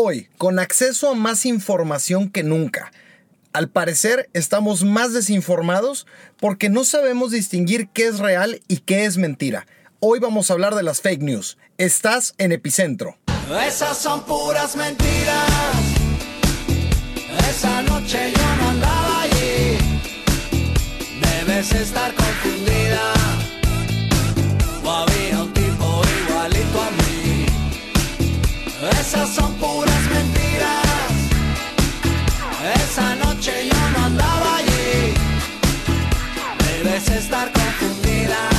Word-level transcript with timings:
Hoy, 0.00 0.28
con 0.38 0.60
acceso 0.60 1.10
a 1.10 1.16
más 1.16 1.44
información 1.44 2.30
que 2.30 2.44
nunca. 2.44 2.92
Al 3.52 3.68
parecer, 3.68 4.30
estamos 4.32 4.84
más 4.84 5.12
desinformados 5.12 6.06
porque 6.38 6.68
no 6.68 6.84
sabemos 6.84 7.32
distinguir 7.32 7.88
qué 7.88 8.06
es 8.06 8.20
real 8.20 8.62
y 8.68 8.76
qué 8.76 9.06
es 9.06 9.16
mentira. 9.16 9.66
Hoy 9.98 10.20
vamos 10.20 10.50
a 10.50 10.52
hablar 10.52 10.76
de 10.76 10.84
las 10.84 11.00
fake 11.00 11.22
news. 11.22 11.58
Estás 11.78 12.36
en 12.38 12.52
Epicentro. 12.52 13.18
Esas 13.66 13.98
son 13.98 14.22
puras 14.22 14.76
mentiras. 14.76 15.50
Esa 17.50 17.82
noche 17.82 18.32
yo 18.36 18.56
no 18.62 18.68
andaba 18.68 19.22
allí. 19.22 19.78
Debes 21.20 21.72
estar 21.72 22.14
confundida. 22.14 23.14
O 24.84 24.90
había 24.92 25.42
un 25.42 25.52
tipo 25.52 26.02
igualito 26.24 26.82
a 26.82 26.90
mí. 26.92 27.46
Esas 29.00 29.28
son 29.30 29.52
puras 29.54 29.87
Esa 32.98 33.14
noche 33.14 33.52
yo 33.68 33.90
no 33.90 34.06
andaba 34.06 34.56
allí. 34.56 35.14
Debes 36.66 37.08
estar 37.10 37.52
confundida. 37.52 38.50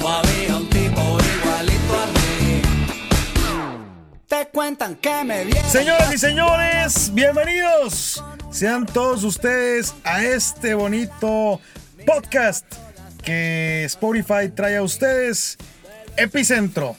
O 0.00 0.08
había 0.08 0.56
un 0.56 0.68
tipo 0.70 1.18
igualito 1.40 1.98
a 1.98 2.06
mí. 2.06 2.62
Te 4.28 4.46
cuentan 4.52 4.94
que 4.94 5.24
me 5.24 5.44
viene. 5.44 5.68
Señoras 5.68 6.14
y 6.14 6.18
señores, 6.18 7.12
bienvenidos. 7.12 8.22
Sean 8.52 8.86
todos 8.86 9.24
ustedes 9.24 9.92
a 10.04 10.22
este 10.22 10.74
bonito 10.74 11.60
podcast 12.06 12.64
que 13.24 13.82
Spotify 13.86 14.50
trae 14.54 14.76
a 14.76 14.84
ustedes, 14.84 15.58
Epicentro. 16.16 16.94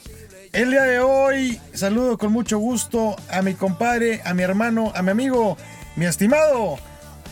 El 0.52 0.70
día 0.70 0.82
de 0.82 0.98
hoy 0.98 1.60
saludo 1.72 2.18
con 2.18 2.32
mucho 2.32 2.58
gusto 2.58 3.14
a 3.30 3.40
mi 3.42 3.54
compadre, 3.54 4.20
a 4.24 4.34
mi 4.34 4.42
hermano, 4.42 4.92
a 4.96 5.02
mi 5.02 5.10
amigo, 5.10 5.56
mi 5.96 6.06
estimado 6.06 6.76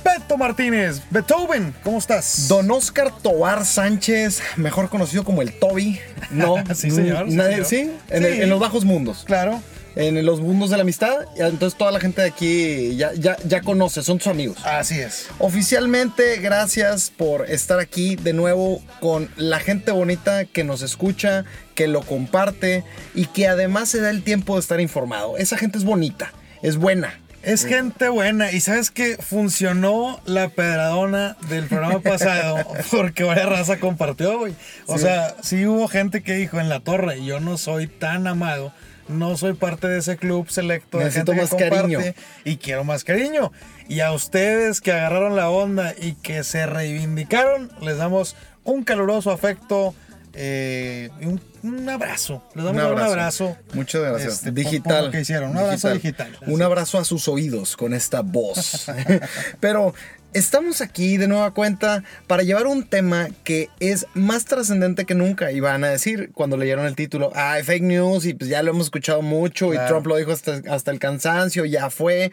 Beto 0.04 0.36
Martínez. 0.36 1.02
Beethoven, 1.10 1.74
¿cómo 1.82 1.98
estás? 1.98 2.46
Don 2.46 2.70
Oscar 2.70 3.10
Tobar 3.20 3.64
Sánchez, 3.64 4.40
mejor 4.56 4.88
conocido 4.88 5.24
como 5.24 5.42
el 5.42 5.52
Toby. 5.58 5.98
No, 6.30 6.56
Sí, 6.74 6.90
señor, 6.92 7.28
sí, 7.28 7.36
nadie- 7.36 7.64
señor. 7.64 7.66
¿sí? 7.66 7.92
En, 8.08 8.24
el- 8.24 8.34
Sí. 8.36 8.42
en 8.42 8.48
los 8.50 8.60
bajos 8.60 8.84
mundos. 8.84 9.24
Claro. 9.26 9.60
En 9.96 10.24
los 10.24 10.40
mundos 10.40 10.70
de 10.70 10.76
la 10.76 10.82
amistad. 10.82 11.14
Entonces 11.36 11.76
toda 11.76 11.90
la 11.90 11.98
gente 12.00 12.22
de 12.22 12.28
aquí 12.28 12.96
ya, 12.96 13.12
ya, 13.14 13.36
ya 13.44 13.62
conoce, 13.62 14.02
son 14.02 14.18
sus 14.20 14.28
amigos. 14.28 14.58
Así 14.64 14.98
es. 15.00 15.26
Oficialmente, 15.38 16.36
gracias 16.38 17.10
por 17.16 17.50
estar 17.50 17.80
aquí 17.80 18.16
de 18.16 18.32
nuevo 18.32 18.80
con 19.00 19.28
la 19.36 19.58
gente 19.60 19.90
bonita 19.90 20.44
que 20.44 20.64
nos 20.64 20.82
escucha, 20.82 21.44
que 21.74 21.88
lo 21.88 22.02
comparte 22.02 22.84
y 23.14 23.26
que 23.26 23.48
además 23.48 23.88
se 23.88 24.00
da 24.00 24.10
el 24.10 24.22
tiempo 24.22 24.54
de 24.54 24.60
estar 24.60 24.80
informado. 24.80 25.36
Esa 25.36 25.56
gente 25.58 25.78
es 25.78 25.84
bonita, 25.84 26.32
es 26.62 26.76
buena. 26.76 27.20
Es 27.42 27.64
gente 27.64 28.08
buena 28.08 28.50
y 28.50 28.60
sabes 28.60 28.90
que 28.90 29.16
funcionó 29.16 30.20
la 30.26 30.48
pedradona 30.48 31.36
del 31.48 31.66
programa 31.66 32.00
pasado 32.00 32.56
porque 32.90 33.22
vaya 33.24 33.46
raza 33.46 33.78
compartió, 33.78 34.38
güey. 34.38 34.54
O 34.86 34.96
Sí. 34.98 35.04
sea, 35.04 35.34
sí 35.42 35.64
hubo 35.66 35.86
gente 35.88 36.22
que 36.22 36.34
dijo 36.34 36.58
en 36.60 36.68
la 36.68 36.80
torre, 36.80 37.24
yo 37.24 37.38
no 37.40 37.56
soy 37.56 37.86
tan 37.86 38.26
amado, 38.26 38.72
no 39.08 39.36
soy 39.36 39.54
parte 39.54 39.88
de 39.88 39.98
ese 39.98 40.16
club 40.16 40.50
selecto 40.50 40.98
de 40.98 41.04
Necesito 41.04 41.32
gente 41.32 41.42
más 41.42 41.54
que 41.54 41.68
cariño. 41.68 42.00
y 42.44 42.56
quiero 42.56 42.84
más 42.84 43.04
cariño. 43.04 43.52
Y 43.88 44.00
a 44.00 44.12
ustedes 44.12 44.80
que 44.80 44.92
agarraron 44.92 45.36
la 45.36 45.50
onda 45.50 45.94
y 45.98 46.12
que 46.14 46.44
se 46.44 46.66
reivindicaron, 46.66 47.70
les 47.80 47.96
damos 47.96 48.36
un 48.64 48.84
caluroso 48.84 49.30
afecto 49.30 49.94
eh, 50.34 51.10
y 51.20 51.26
un, 51.26 51.40
un 51.62 51.88
abrazo. 51.88 52.42
Les 52.54 52.64
damos 52.64 52.82
un 52.82 52.98
abrazo. 52.98 53.56
Muchas 53.74 54.02
gracias. 54.02 54.34
este, 54.34 54.52
digital. 54.52 55.06
lo 55.06 55.10
que 55.10 55.20
hicieron. 55.20 55.50
Un 55.50 55.58
abrazo 55.58 55.92
digital. 55.92 56.36
Un 56.46 56.62
abrazo 56.62 56.98
a 56.98 57.04
sus 57.04 57.28
oídos 57.28 57.76
con 57.76 57.94
esta 57.94 58.20
voz. 58.22 58.86
Pero 59.60 59.94
estamos 60.32 60.80
aquí 60.80 61.16
de 61.16 61.26
nueva 61.26 61.52
cuenta 61.52 62.04
para 62.26 62.42
llevar 62.42 62.66
un 62.66 62.84
tema 62.84 63.28
que 63.44 63.70
es 63.80 64.06
más 64.14 64.44
trascendente 64.44 65.04
que 65.04 65.14
nunca. 65.14 65.52
Y 65.52 65.60
van 65.60 65.84
a 65.84 65.88
decir 65.88 66.30
cuando 66.34 66.56
leyeron 66.56 66.86
el 66.86 66.94
título, 66.94 67.32
ah, 67.34 67.56
fake 67.62 67.82
news 67.82 68.26
y 68.26 68.34
pues 68.34 68.50
ya 68.50 68.62
lo 68.62 68.70
hemos 68.70 68.86
escuchado 68.86 69.22
mucho 69.22 69.74
y. 69.74 69.78
Trump 69.88 70.06
lo 70.06 70.16
dijo 70.16 70.32
hasta, 70.32 70.60
hasta 70.70 70.90
el 70.90 70.98
cansancio, 70.98 71.64
ya 71.64 71.90
fue. 71.90 72.32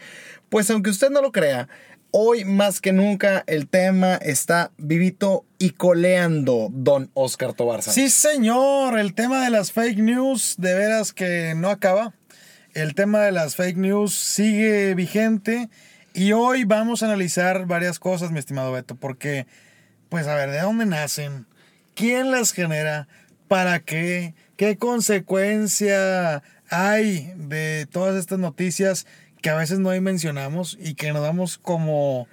Pues 0.49 0.69
aunque 0.69 0.89
usted 0.89 1.09
no 1.09 1.21
lo 1.21 1.31
crea, 1.31 1.67
hoy 2.17 2.45
más 2.45 2.79
que 2.79 2.93
nunca 2.93 3.43
el 3.45 3.67
tema 3.67 4.15
está 4.15 4.71
vivito 4.77 5.43
y 5.57 5.71
coleando, 5.71 6.69
don 6.71 7.11
Oscar 7.13 7.51
Tobar. 7.51 7.83
Sí, 7.83 8.09
señor, 8.09 8.97
el 8.97 9.13
tema 9.13 9.43
de 9.43 9.49
las 9.49 9.73
fake 9.73 9.97
news 9.97 10.55
de 10.57 10.75
veras 10.75 11.11
que 11.11 11.55
no 11.57 11.69
acaba. 11.69 12.13
El 12.73 12.95
tema 12.95 13.19
de 13.19 13.33
las 13.33 13.57
fake 13.57 13.75
news 13.75 14.13
sigue 14.13 14.95
vigente 14.95 15.69
y 16.13 16.31
hoy 16.31 16.63
vamos 16.63 17.03
a 17.03 17.07
analizar 17.07 17.65
varias 17.65 17.99
cosas, 17.99 18.31
mi 18.31 18.39
estimado 18.39 18.71
Beto, 18.71 18.95
porque, 18.95 19.45
pues 20.07 20.25
a 20.27 20.35
ver, 20.35 20.51
¿de 20.51 20.61
dónde 20.61 20.85
nacen? 20.85 21.45
¿Quién 21.95 22.31
las 22.31 22.53
genera? 22.53 23.09
¿Para 23.49 23.81
qué? 23.81 24.35
¿Qué 24.55 24.77
consecuencia 24.77 26.41
hay 26.69 27.33
de 27.35 27.87
todas 27.91 28.15
estas 28.15 28.39
noticias 28.39 29.05
que 29.45 29.51
a 29.51 29.55
veces 29.55 29.77
no 29.77 29.91
dimensionamos 29.91 30.75
y 30.81 30.95
que 30.95 31.13
nos 31.13 31.21
damos 31.21 31.59
como, 31.59 32.27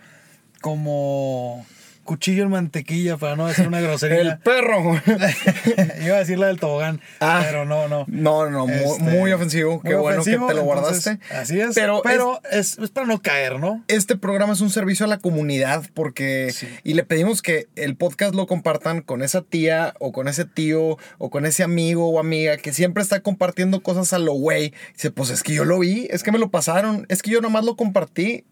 como 0.63 1.67
cuchillo 2.05 2.43
en 2.45 2.51
mantequilla, 2.51 3.17
para 3.17 3.37
no 3.37 3.47
decir 3.47 3.67
una 3.69 3.81
grosería? 3.83 4.21
El 4.21 4.39
perro. 4.39 5.01
Iba 6.05 6.17
a 6.17 6.19
decir 6.19 6.39
la 6.39 6.49
del 6.49 6.59
tobogán, 6.59 7.01
Ah. 7.21 7.43
pero 7.45 7.65
no, 7.65 7.89
no. 7.89 8.05
No, 8.09 8.51
no, 8.51 8.67
muy, 8.67 8.77
Este, 8.77 9.03
muy 9.03 9.33
ofensivo. 9.33 9.81
Qué 9.81 9.91
muy 9.91 9.99
bueno 9.99 10.21
ofensivo, 10.21 10.47
que 10.49 10.55
te 10.55 10.61
lo 10.61 10.73
entonces, 10.73 11.05
guardaste. 11.19 11.35
así 11.37 11.61
es. 11.61 11.75
Pero, 11.75 12.01
Pero, 12.03 12.41
es, 12.51 12.79
es 12.79 12.91
para 12.91 13.07
no 13.07 13.21
caer, 13.23 13.59
¿no? 13.59 13.85
este 13.89 14.17
programa 14.17 14.53
es 14.53 14.61
un 14.61 14.71
servicio 14.71 15.07
a 15.07 15.09
la 15.09 15.19
comunidad 15.19 15.85
porque 15.95 16.51
Sí. 16.53 16.69
y 16.85 16.95
le 16.95 17.05
pedimos 17.05 17.43
que 17.43 17.69
el 17.77 17.97
podcast 17.97 18.35
lo 18.35 18.47
compartan 18.47 19.03
con 19.03 19.23
esa 19.23 19.43
tía 19.43 19.95
o 19.99 20.13
con 20.13 20.29
ese 20.29 20.45
tío 20.45 20.97
o 21.19 21.31
con 21.31 21.47
ese 21.47 21.63
amigo 21.63 22.09
o 22.09 22.19
amiga 22.19 22.57
que 22.57 22.73
siempre 22.73 23.03
está 23.03 23.21
compartiendo 23.21 23.83
cosas 23.83 24.13
a 24.13 24.19
lo 24.19 24.33
güey. 24.33 24.73
Dice, 24.95 25.11
pues 25.11 25.31
es 25.31 25.43
que 25.43 25.53
yo 25.55 25.65
lo 25.65 25.79
vi, 25.79 26.09
es 26.11 26.23
que 26.23 26.33
me 26.33 26.39
lo 26.39 26.51
pasaron, 26.51 27.07
es 27.09 27.23
que 27.23 27.31
yo 27.31 27.41
nomás 27.41 27.65
lo 27.65 27.77
compartí. 27.77 28.45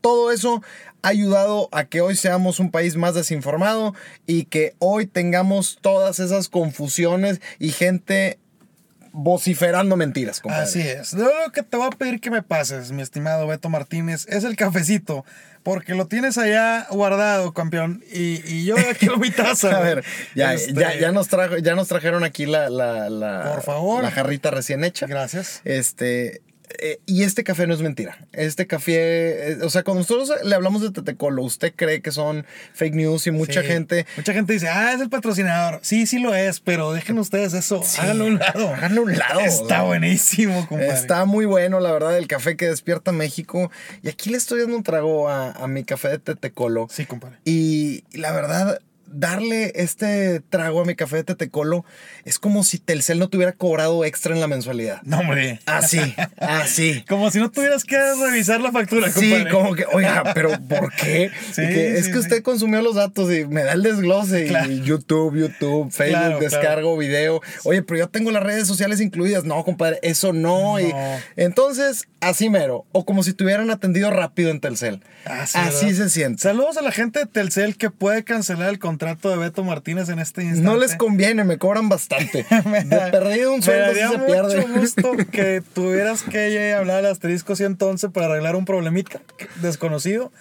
Todo 0.00 0.30
eso 0.32 0.62
ha 1.02 1.08
ayudado 1.08 1.68
a 1.72 1.84
que 1.84 2.00
hoy 2.00 2.16
seamos 2.16 2.60
un 2.60 2.70
país 2.70 2.96
más 2.96 3.14
desinformado 3.14 3.94
y 4.26 4.44
que 4.44 4.74
hoy 4.78 5.06
tengamos 5.06 5.78
todas 5.80 6.18
esas 6.20 6.48
confusiones 6.48 7.40
y 7.58 7.70
gente 7.70 8.38
vociferando 9.12 9.96
mentiras. 9.96 10.40
compadre. 10.40 10.64
Así 10.64 10.80
es. 10.80 11.12
Lo 11.14 11.30
que 11.52 11.62
te 11.62 11.76
voy 11.76 11.86
a 11.86 11.90
pedir 11.90 12.20
que 12.20 12.30
me 12.30 12.42
pases, 12.42 12.92
mi 12.92 13.02
estimado 13.02 13.46
Beto 13.46 13.68
Martínez, 13.68 14.26
es 14.28 14.44
el 14.44 14.54
cafecito. 14.56 15.24
Porque 15.64 15.94
lo 15.94 16.06
tienes 16.06 16.38
allá 16.38 16.86
guardado, 16.90 17.52
campeón. 17.52 18.02
Y, 18.12 18.40
y 18.46 18.64
yo 18.64 18.76
quiero 18.98 19.16
mi 19.18 19.30
taza. 19.30 19.70
A 19.76 19.80
ver, 19.80 20.04
ya, 20.34 20.54
Este, 20.54 20.72
ya, 20.72 20.94
ya, 20.98 21.10
nos 21.12 21.28
trajo, 21.28 21.58
ya 21.58 21.74
nos 21.74 21.88
trajeron 21.88 22.22
aquí 22.24 22.46
la, 22.46 22.70
la, 22.70 23.10
la- 23.10 23.50
Por 23.52 23.62
favor. 23.62 24.02
la 24.04 24.10
jarrita 24.10 24.50
recién 24.50 24.84
hecha. 24.84 25.06
Gracias. 25.06 25.60
Este, 25.64 26.40
eh, 26.80 27.00
y 27.06 27.22
este 27.22 27.44
café 27.44 27.66
no 27.66 27.74
es 27.74 27.80
mentira. 27.82 28.26
Este 28.32 28.66
café, 28.66 29.52
eh, 29.52 29.58
o 29.62 29.70
sea, 29.70 29.82
cuando 29.82 30.00
nosotros 30.02 30.32
le 30.44 30.54
hablamos 30.54 30.82
de 30.82 30.90
Tetecolo, 30.90 31.42
usted 31.42 31.72
cree 31.74 32.00
que 32.02 32.10
son 32.12 32.44
fake 32.74 32.94
news 32.94 33.26
y 33.26 33.30
mucha 33.30 33.62
Sí. 33.62 33.66
gente. 33.68 34.06
Mucha 34.16 34.32
gente 34.32 34.52
dice, 34.52 34.68
ah, 34.68 34.92
es 34.92 35.00
el 35.00 35.08
patrocinador. 35.10 35.80
Sí, 35.82 36.06
sí 36.06 36.18
lo 36.18 36.34
es, 36.34 36.60
pero 36.60 36.92
dejen 36.92 37.18
ustedes 37.18 37.54
eso. 37.54 37.82
Sí, 37.84 38.00
Háganlo 38.00 38.24
a 38.24 38.26
un 38.28 38.38
lado. 38.38 38.68
háganlo 38.74 39.00
a 39.00 39.04
un 39.04 39.18
lado, 39.18 39.40
Está 39.40 39.62
o 39.64 39.68
sea. 39.68 39.82
buenísimo, 39.82 40.66
compadre. 40.68 40.92
Está 40.92 41.24
muy 41.24 41.46
bueno, 41.46 41.80
la 41.80 41.92
verdad, 41.92 42.16
el 42.16 42.26
café 42.28 42.56
que 42.56 42.66
despierta 42.68 43.12
México. 43.12 43.70
Y 44.02 44.08
aquí 44.08 44.30
le 44.30 44.36
estoy 44.38 44.60
dando 44.60 44.76
un 44.76 44.82
trago 44.82 45.28
a, 45.28 45.52
a 45.52 45.66
mi 45.68 45.84
café 45.84 46.08
de 46.08 46.18
Tetecolo. 46.18 46.86
Sí, 46.90 47.06
compadre. 47.06 47.38
Y 47.44 48.04
la 48.12 48.32
verdad, 48.32 48.80
darle 49.10 49.72
este 49.74 50.40
trago 50.48 50.80
a 50.80 50.84
mi 50.84 50.94
café 50.94 51.16
de 51.16 51.24
Tetecolo 51.24 51.84
es 52.24 52.38
como 52.38 52.62
si 52.64 52.78
Telcel 52.78 53.18
no 53.18 53.28
te 53.28 53.36
hubiera 53.36 53.52
cobrado 53.52 54.04
extra 54.04 54.34
en 54.34 54.40
la 54.40 54.46
mensualidad. 54.46 55.00
No, 55.02 55.20
hombre. 55.20 55.60
Así, 55.66 56.00
así. 56.38 57.04
Como 57.08 57.30
si 57.30 57.38
no 57.38 57.50
tuvieras 57.50 57.84
que 57.84 57.96
revisar 57.98 58.60
la 58.60 58.70
factura, 58.70 59.10
Sí, 59.10 59.30
compadre. 59.30 59.50
como 59.50 59.74
que, 59.74 59.84
oiga, 59.92 60.32
pero 60.34 60.50
¿por 60.68 60.92
qué? 60.94 61.30
Sí, 61.52 61.62
es 61.62 62.06
que 62.08 62.12
sí. 62.12 62.18
usted 62.18 62.42
consumió 62.42 62.82
los 62.82 62.94
datos 62.96 63.32
y 63.32 63.46
me 63.46 63.62
da 63.62 63.72
el 63.72 63.82
desglose 63.82 64.46
Claro. 64.46 64.70
y 64.70 64.82
YouTube, 64.82 65.36
YouTube, 65.36 65.90
Facebook, 65.90 66.18
Claro, 66.18 66.38
descargo 66.40 66.96
video. 66.98 67.40
Oye, 67.64 67.82
pero 67.82 67.98
yo 68.00 68.08
tengo 68.08 68.30
las 68.30 68.42
redes 68.42 68.66
sociales 68.66 69.00
incluidas. 69.00 69.44
No, 69.44 69.64
compadre, 69.64 69.98
eso 70.02 70.32
no. 70.32 70.78
Y 70.80 70.92
entonces, 71.36 72.08
así 72.20 72.50
mero. 72.50 72.84
O 72.92 73.04
como 73.06 73.22
si 73.22 73.32
te 73.32 73.44
hubieran 73.44 73.70
atendido 73.70 74.10
rápido 74.10 74.50
en 74.50 74.60
Telcel. 74.60 75.02
Así, 75.24 75.58
así 75.58 75.94
se 75.94 76.10
siente. 76.10 76.42
Saludos 76.42 76.76
a 76.76 76.82
la 76.82 76.92
gente 76.92 77.20
de 77.20 77.26
Telcel 77.26 77.76
que 77.76 77.90
puede 77.90 78.24
cancelar 78.24 78.68
el 78.68 78.78
contrato 78.78 78.97
de 78.98 79.36
Beto 79.36 79.64
Martínez 79.64 80.08
en 80.08 80.18
este 80.18 80.42
instante. 80.42 80.64
No 80.68 80.76
les 80.76 80.94
conviene, 80.96 81.44
me 81.44 81.58
cobran 81.58 81.88
bastante. 81.88 82.44
De 82.84 83.10
perdido 83.10 83.52
un 83.52 83.58
Me 83.58 83.62
sueldo 83.62 83.86
daría 83.86 84.08
se 84.10 84.18
mucho 84.18 84.26
pierde. 84.32 84.62
gusto 84.78 85.12
que 85.32 85.62
tuvieras 85.74 86.22
que 86.22 86.74
hablar 86.74 86.98
al 86.98 87.06
asterisco 87.06 87.56
111 87.56 88.10
para 88.10 88.26
arreglar 88.26 88.56
un 88.56 88.64
problemita 88.64 89.20
desconocido. 89.62 90.32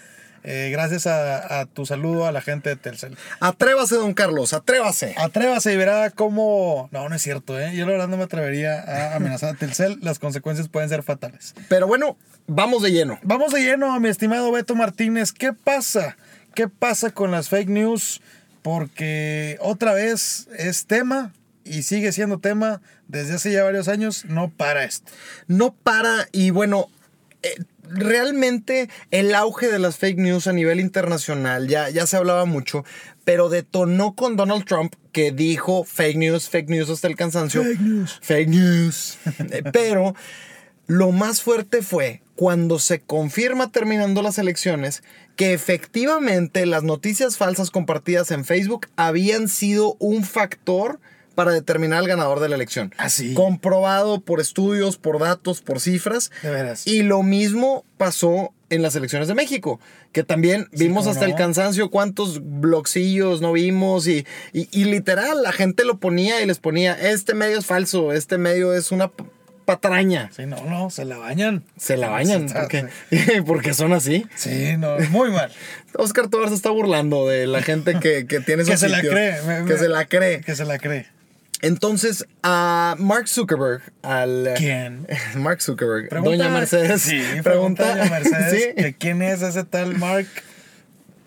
eh, 0.43 0.69
gracias 0.71 1.07
a, 1.07 1.59
a 1.59 1.65
tu 1.65 1.85
saludo 1.85 2.25
a 2.25 2.31
la 2.31 2.41
gente 2.41 2.69
de 2.69 2.75
Telcel. 2.77 3.17
Atrévase, 3.41 3.95
don 3.95 4.13
Carlos, 4.13 4.53
atrévase. 4.53 5.13
Atrévase 5.17 5.73
y 5.73 5.75
verá 5.77 6.09
cómo... 6.11 6.87
No, 6.91 7.09
no 7.09 7.15
es 7.15 7.21
cierto, 7.21 7.59
¿eh? 7.59 7.75
Yo 7.75 7.85
la 7.85 7.91
verdad 7.93 8.07
no 8.07 8.17
me 8.17 8.23
atrevería 8.23 8.79
a 8.81 9.15
amenazar 9.15 9.55
a 9.55 9.57
Telcel. 9.57 9.99
Las 10.01 10.19
consecuencias 10.19 10.69
pueden 10.69 10.89
ser 10.89 11.03
fatales. 11.03 11.53
Pero 11.69 11.85
bueno, 11.87 12.17
vamos 12.47 12.81
de 12.81 12.91
lleno. 12.91 13.19
Vamos 13.23 13.51
de 13.51 13.61
lleno, 13.61 13.99
mi 13.99 14.07
estimado 14.09 14.51
Beto 14.51 14.73
Martínez. 14.75 15.31
¿Qué 15.33 15.51
pasa? 15.53 16.15
¿Qué 16.55 16.67
pasa 16.69 17.11
con 17.11 17.29
las 17.31 17.49
fake 17.49 17.69
news? 17.69 18.21
Porque 18.61 19.57
otra 19.61 19.93
vez 19.93 20.47
es 20.57 20.85
tema 20.85 21.33
y 21.63 21.83
sigue 21.83 22.11
siendo 22.11 22.39
tema 22.39 22.81
desde 23.07 23.35
hace 23.35 23.51
ya 23.51 23.63
varios 23.63 23.87
años. 23.87 24.25
No 24.25 24.49
para 24.49 24.83
esto. 24.83 25.11
No 25.47 25.73
para 25.73 26.27
y 26.31 26.49
bueno, 26.49 26.89
eh, 27.43 27.55
realmente 27.89 28.89
el 29.11 29.33
auge 29.35 29.67
de 29.67 29.79
las 29.79 29.97
fake 29.97 30.17
news 30.17 30.47
a 30.47 30.53
nivel 30.53 30.79
internacional 30.79 31.67
ya, 31.67 31.89
ya 31.89 32.05
se 32.07 32.17
hablaba 32.17 32.45
mucho, 32.45 32.83
pero 33.23 33.49
detonó 33.49 34.15
con 34.15 34.35
Donald 34.35 34.65
Trump 34.65 34.93
que 35.11 35.31
dijo 35.31 35.83
fake 35.83 36.17
news, 36.17 36.49
fake 36.49 36.69
news 36.69 36.89
hasta 36.89 37.07
el 37.07 37.15
cansancio. 37.15 37.63
Fake 37.63 37.79
news. 37.79 38.19
Fake 38.21 38.49
news. 38.49 39.17
Eh, 39.51 39.63
pero 39.71 40.15
lo 40.87 41.11
más 41.11 41.41
fuerte 41.41 41.81
fue 41.81 42.21
cuando 42.37 42.79
se 42.79 43.01
confirma 43.01 43.71
terminando 43.71 44.21
las 44.21 44.37
elecciones 44.37 45.03
que 45.35 45.51
efectivamente 45.53 46.65
las 46.65 46.83
noticias 46.83 47.35
falsas 47.37 47.69
compartidas 47.71 48.31
en 48.31 48.45
Facebook 48.45 48.87
habían 48.95 49.49
sido 49.49 49.97
un 49.99 50.23
factor 50.23 50.99
para 51.35 51.51
determinar 51.51 51.99
al 51.99 52.07
ganador 52.07 52.39
de 52.39 52.49
la 52.49 52.55
elección. 52.55 52.93
¿Ah, 52.97 53.09
sí? 53.09 53.35
Comprobado 53.35 54.21
por 54.21 54.39
estudios, 54.41 54.97
por 54.97 55.19
datos, 55.19 55.61
por 55.61 55.79
cifras. 55.79 56.31
De 56.41 56.49
veras. 56.49 56.87
Y 56.87 57.03
lo 57.03 57.21
mismo 57.21 57.85
pasó 57.97 58.53
en 58.71 58.81
las 58.81 58.95
elecciones 58.95 59.27
de 59.27 59.35
México, 59.35 59.79
que 60.11 60.23
también 60.23 60.67
vimos 60.71 61.05
hasta 61.07 61.25
el 61.25 61.35
cansancio 61.35 61.89
cuántos 61.91 62.41
blogcillos 62.43 63.39
no 63.41 63.53
vimos 63.53 64.07
y, 64.07 64.25
y- 64.51 64.67
y 64.71 64.85
literal 64.85 65.43
la 65.43 65.51
gente 65.51 65.85
lo 65.85 65.99
ponía 65.99 66.41
y 66.41 66.45
les 66.47 66.57
ponía, 66.59 66.93
este 66.93 67.33
medio 67.35 67.59
es 67.59 67.65
falso, 67.67 68.11
este 68.11 68.37
medio 68.37 68.73
es 68.73 68.91
una 68.91 69.11
patraña. 69.67 70.31
Sí, 70.35 70.45
no, 70.47 70.63
no, 70.63 70.89
se 70.89 71.05
la 71.05 71.17
bañan. 71.17 71.63
Se 71.77 71.97
la 71.97 72.07
bañan 72.09 72.47
Sí, 72.49 72.55
porque, 72.57 72.87
porque 73.45 73.73
son 73.75 73.93
así. 73.93 74.25
Sí, 74.35 74.77
no, 74.77 74.97
muy 75.11 75.29
mal. 75.29 75.51
Oscar 75.93 76.29
Tobar 76.29 76.49
se 76.49 76.55
está 76.55 76.69
burlando 76.71 77.27
de 77.27 77.45
la 77.45 77.61
gente 77.61 77.99
que, 77.99 78.25
que 78.25 78.39
tiene 78.39 78.63
Que 78.65 78.71
esos 78.73 78.79
se 78.79 78.89
la 78.89 79.01
cree. 79.01 79.39
me- 79.43 79.65
Que 79.65 79.73
me- 79.73 79.77
se 79.77 79.89
la 79.89 80.05
cree. 80.05 80.41
Que 80.41 80.55
se 80.55 80.65
la 80.65 80.79
cree. 80.79 81.05
Entonces, 81.61 82.25
a 82.43 82.95
Mark 82.99 83.27
Zuckerberg, 83.27 83.81
al... 84.03 84.51
¿Quién? 84.57 85.05
Mark 85.35 85.61
Zuckerberg, 85.61 86.07
Pregunta- 86.09 86.29
Doña 86.29 86.49
Mercedes. 86.49 87.01
Sí, 87.01 87.21
pregunta 87.43 87.83
a 87.93 87.97
Doña 87.97 88.09
Mercedes 88.09 88.73
Sí. 88.75 88.81
que 88.81 88.95
quién 88.95 89.21
es 89.21 89.41
ese 89.41 89.63
tal 89.65 89.97
Mark 89.97 90.27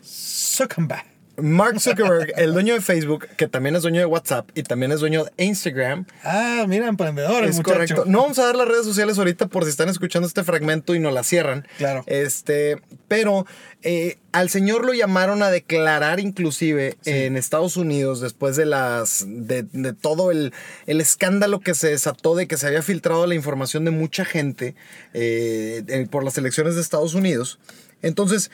Zuckerberg. 0.04 1.04
Mark 1.42 1.80
Zuckerberg, 1.80 2.32
el 2.36 2.52
dueño 2.52 2.74
de 2.74 2.80
Facebook, 2.80 3.26
que 3.36 3.48
también 3.48 3.76
es 3.76 3.82
dueño 3.82 4.00
de 4.00 4.06
WhatsApp 4.06 4.48
y 4.54 4.62
también 4.62 4.92
es 4.92 5.00
dueño 5.00 5.24
de 5.24 5.44
Instagram. 5.44 6.06
Ah, 6.24 6.64
mira, 6.68 6.88
emprendedor 6.88 7.44
es 7.44 7.56
muchacho. 7.56 7.72
correcto. 7.74 8.04
No 8.06 8.22
vamos 8.22 8.38
a 8.38 8.46
dar 8.46 8.56
las 8.56 8.68
redes 8.68 8.84
sociales 8.84 9.18
ahorita 9.18 9.46
por 9.46 9.64
si 9.64 9.70
están 9.70 9.88
escuchando 9.88 10.26
este 10.26 10.44
fragmento 10.44 10.94
y 10.94 10.98
no 10.98 11.10
la 11.10 11.22
cierran. 11.24 11.66
Claro. 11.78 12.04
Este, 12.06 12.80
pero 13.08 13.46
eh, 13.82 14.18
al 14.32 14.50
señor 14.50 14.84
lo 14.84 14.92
llamaron 14.92 15.42
a 15.42 15.50
declarar 15.50 16.20
inclusive 16.20 16.96
en 17.04 17.36
Estados 17.36 17.76
Unidos 17.76 18.20
después 18.20 18.56
de 18.56 18.66
las 18.66 19.24
de, 19.26 19.62
de 19.62 19.92
todo 19.92 20.30
el, 20.30 20.52
el 20.86 21.00
escándalo 21.00 21.60
que 21.60 21.74
se 21.74 21.88
desató 21.88 22.34
de 22.34 22.46
que 22.46 22.56
se 22.56 22.66
había 22.66 22.82
filtrado 22.82 23.26
la 23.26 23.34
información 23.34 23.84
de 23.84 23.90
mucha 23.90 24.24
gente 24.24 24.74
eh, 25.14 26.06
por 26.10 26.24
las 26.24 26.36
elecciones 26.38 26.74
de 26.74 26.80
Estados 26.82 27.14
Unidos. 27.14 27.58
Entonces, 28.02 28.50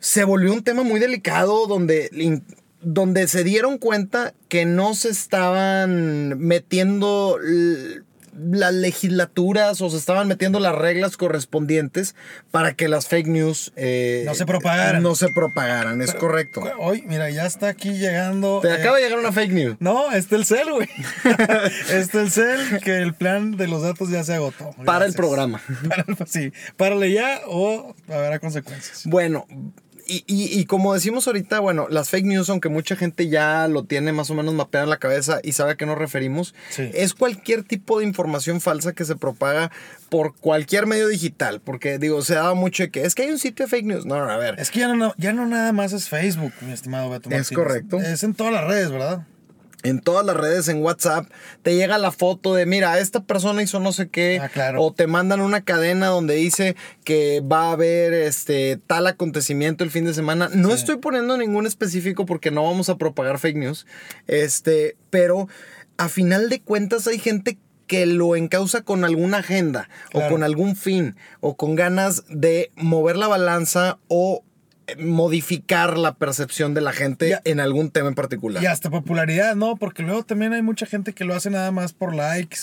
se 0.00 0.24
volvió 0.24 0.52
un 0.52 0.64
tema 0.64 0.82
muy 0.82 0.98
delicado 0.98 1.66
donde, 1.66 2.42
donde 2.82 3.28
se 3.28 3.44
dieron 3.44 3.78
cuenta 3.78 4.34
que 4.48 4.64
no 4.64 4.94
se 4.94 5.10
estaban 5.10 6.38
metiendo 6.38 7.38
las 8.32 8.72
legislaturas 8.72 9.80
o 9.80 9.90
se 9.90 9.96
estaban 9.96 10.28
metiendo 10.28 10.60
las 10.60 10.74
reglas 10.74 11.16
correspondientes 11.16 12.14
para 12.50 12.72
que 12.74 12.88
las 12.88 13.06
fake 13.06 13.26
news 13.26 13.72
eh, 13.76 14.22
No 14.24 14.34
se 14.34 14.46
propagaran. 14.46 15.02
No 15.02 15.14
se 15.14 15.28
propagaran, 15.28 16.00
es 16.00 16.14
correcto. 16.14 16.62
Hoy, 16.78 17.02
mira, 17.06 17.30
ya 17.30 17.46
está 17.46 17.68
aquí 17.68 17.92
llegando. 17.92 18.60
Te 18.62 18.68
eh, 18.68 18.72
acaba 18.72 18.96
de 18.96 19.02
llegar 19.02 19.18
una 19.18 19.32
fake 19.32 19.52
news. 19.52 19.76
No, 19.80 20.10
es 20.12 20.28
Telcel, 20.28 20.72
güey. 20.72 20.88
es 21.90 22.08
Telcel 22.10 22.80
que 22.82 22.98
el 22.98 23.14
plan 23.14 23.56
de 23.56 23.66
los 23.68 23.82
datos 23.82 24.10
ya 24.10 24.24
se 24.24 24.34
agotó. 24.34 24.74
Para 24.84 25.04
el 25.06 25.12
programa. 25.12 25.60
Para 25.88 26.04
el- 26.06 26.16
sí, 26.26 26.52
párale 26.76 27.12
ya 27.12 27.42
o 27.46 27.94
habrá 28.08 28.38
consecuencias. 28.38 29.02
Bueno, 29.06 29.46
y, 30.10 30.24
y- 30.26 30.58
y 30.60 30.64
como 30.64 30.92
decimos 30.92 31.26
ahorita, 31.26 31.60
bueno, 31.60 31.86
las 31.88 32.10
fake 32.10 32.26
news, 32.26 32.50
aunque 32.50 32.68
mucha 32.68 32.96
gente 32.96 33.28
ya 33.28 33.68
lo 33.68 33.84
tiene 33.84 34.12
más 34.12 34.28
o 34.30 34.34
menos 34.34 34.52
mapeado 34.54 34.84
en 34.84 34.90
la 34.90 34.98
cabeza 34.98 35.40
y 35.42 35.52
sabe 35.52 35.72
a 35.72 35.74
qué 35.76 35.86
nos 35.86 35.96
referimos, 35.98 36.54
Sí. 36.70 36.90
es 36.92 37.14
cualquier 37.14 37.62
tipo 37.62 37.98
de 38.00 38.04
información 38.06 38.60
falsa 38.60 38.92
que 38.92 39.04
se 39.04 39.16
propaga 39.16 39.70
por 40.08 40.34
cualquier 40.36 40.86
medio 40.86 41.06
digital. 41.08 41.60
Porque, 41.64 41.98
digo, 41.98 42.22
se 42.22 42.34
daba 42.34 42.54
mucho 42.54 42.82
de 42.82 42.90
que 42.90 43.02
es 43.04 43.14
que 43.14 43.22
hay 43.22 43.30
un 43.30 43.38
sitio 43.38 43.66
de 43.66 43.70
fake 43.70 43.86
news. 43.86 44.06
No, 44.06 44.16
no, 44.24 44.30
a 44.30 44.36
ver. 44.36 44.58
Es 44.58 44.70
que 44.70 44.80
ya 44.80 44.88
no, 44.94 45.14
ya 45.16 45.32
no 45.32 45.46
nada 45.46 45.72
más 45.72 45.92
es 45.92 46.08
Facebook, 46.08 46.52
mi 46.62 46.72
estimado 46.72 47.08
Beto 47.10 47.28
Es 47.30 47.36
Martínez. 47.36 47.56
correcto. 47.56 47.98
Es 48.00 48.22
en 48.24 48.34
todas 48.34 48.52
las 48.52 48.66
redes, 48.66 48.90
¿verdad? 48.90 49.26
En 49.82 50.00
todas 50.00 50.26
las 50.26 50.36
redes, 50.36 50.68
en 50.68 50.82
WhatsApp, 50.82 51.26
te 51.62 51.74
llega 51.74 51.96
la 51.98 52.12
foto 52.12 52.54
de, 52.54 52.66
mira, 52.66 52.98
esta 52.98 53.24
persona 53.24 53.62
hizo 53.62 53.80
no 53.80 53.92
sé 53.92 54.08
qué. 54.08 54.38
Ah, 54.42 54.48
claro. 54.48 54.82
O 54.82 54.92
te 54.92 55.06
mandan 55.06 55.40
una 55.40 55.62
cadena 55.62 56.08
donde 56.08 56.34
dice 56.34 56.76
que 57.04 57.40
va 57.40 57.68
a 57.68 57.72
haber 57.72 58.12
este, 58.12 58.78
tal 58.86 59.06
acontecimiento 59.06 59.82
el 59.82 59.90
fin 59.90 60.04
de 60.04 60.12
semana. 60.14 60.50
No 60.52 60.74
estoy 60.74 60.96
poniendo 60.98 61.36
ningún 61.38 61.66
específico 61.66 62.26
porque 62.26 62.50
no 62.50 62.64
vamos 62.64 62.88
a 62.90 62.98
propagar 62.98 63.38
fake 63.38 63.56
news. 63.56 63.86
Este, 64.26 64.96
pero 65.08 65.48
a 65.96 66.08
final 66.08 66.48
de 66.50 66.60
cuentas 66.60 67.06
hay 67.06 67.18
gente 67.18 67.58
que 67.86 68.06
lo 68.06 68.36
encausa 68.36 68.82
con 68.82 69.04
alguna 69.04 69.38
agenda 69.38 69.88
Claro. 70.10 70.26
o 70.26 70.30
con 70.30 70.42
algún 70.44 70.76
fin 70.76 71.16
o 71.40 71.56
con 71.56 71.74
ganas 71.74 72.22
de 72.28 72.70
mover 72.76 73.16
la 73.16 73.26
balanza 73.26 73.98
o 74.06 74.44
modificar 74.98 75.96
la 75.98 76.14
percepción 76.14 76.74
de 76.74 76.80
la 76.80 76.92
gente 76.92 77.28
Ya. 77.28 77.40
en 77.44 77.60
algún 77.60 77.90
tema 77.90 78.08
en 78.08 78.14
particular. 78.14 78.62
Y 78.62 78.66
hasta 78.66 78.90
popularidad, 78.90 79.54
¿no? 79.56 79.76
Porque 79.76 80.02
luego 80.02 80.24
también 80.24 80.52
hay 80.52 80.62
mucha 80.62 80.86
gente 80.86 81.12
que 81.12 81.24
lo 81.24 81.34
hace 81.34 81.50
nada 81.50 81.70
más 81.70 81.92
por 81.92 82.14
likes 82.14 82.58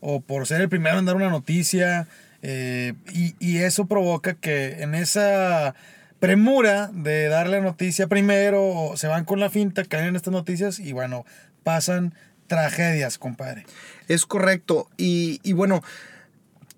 o 0.00 0.20
por 0.20 0.46
ser 0.46 0.60
el 0.60 0.68
primero 0.68 0.98
en 0.98 1.04
dar 1.04 1.16
una 1.16 1.30
noticia. 1.30 2.06
eh, 2.42 2.94
y, 3.12 3.34
y 3.38 3.58
eso 3.58 3.86
provoca 3.86 4.32
que 4.34 4.82
en 4.82 4.94
esa 4.94 5.74
premura 6.20 6.90
de 6.92 7.28
dar 7.28 7.48
la 7.48 7.60
noticia 7.60 8.06
primero, 8.06 8.92
se 8.96 9.08
van 9.08 9.24
con 9.24 9.40
la 9.40 9.50
finta, 9.50 9.84
caen 9.84 10.06
en 10.06 10.16
estas 10.16 10.32
noticias 10.32 10.78
y 10.78 10.92
bueno, 10.92 11.24
pasan 11.64 12.14
tragedias, 12.46 13.18
compadre. 13.18 13.64
Es 14.08 14.26
correcto. 14.26 14.88
Y, 14.96 15.40
y 15.42 15.52
bueno, 15.52 15.82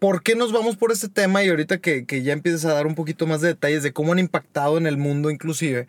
¿por 0.02 0.24
qué 0.24 0.34
nos 0.34 0.50
vamos 0.50 0.76
por 0.76 0.90
este 0.90 1.08
tema? 1.08 1.44
Y 1.44 1.48
ahorita 1.48 1.78
que, 1.78 2.06
que 2.06 2.24
ya 2.24 2.32
empiezas 2.32 2.64
a 2.64 2.74
dar 2.74 2.88
un 2.88 2.96
poquito 2.96 3.28
más 3.28 3.40
de 3.40 3.46
detalles 3.46 3.84
de 3.84 3.92
cómo 3.92 4.10
han 4.10 4.18
impactado 4.18 4.76
en 4.76 4.88
el 4.88 4.96
mundo 4.96 5.30
inclusive, 5.30 5.86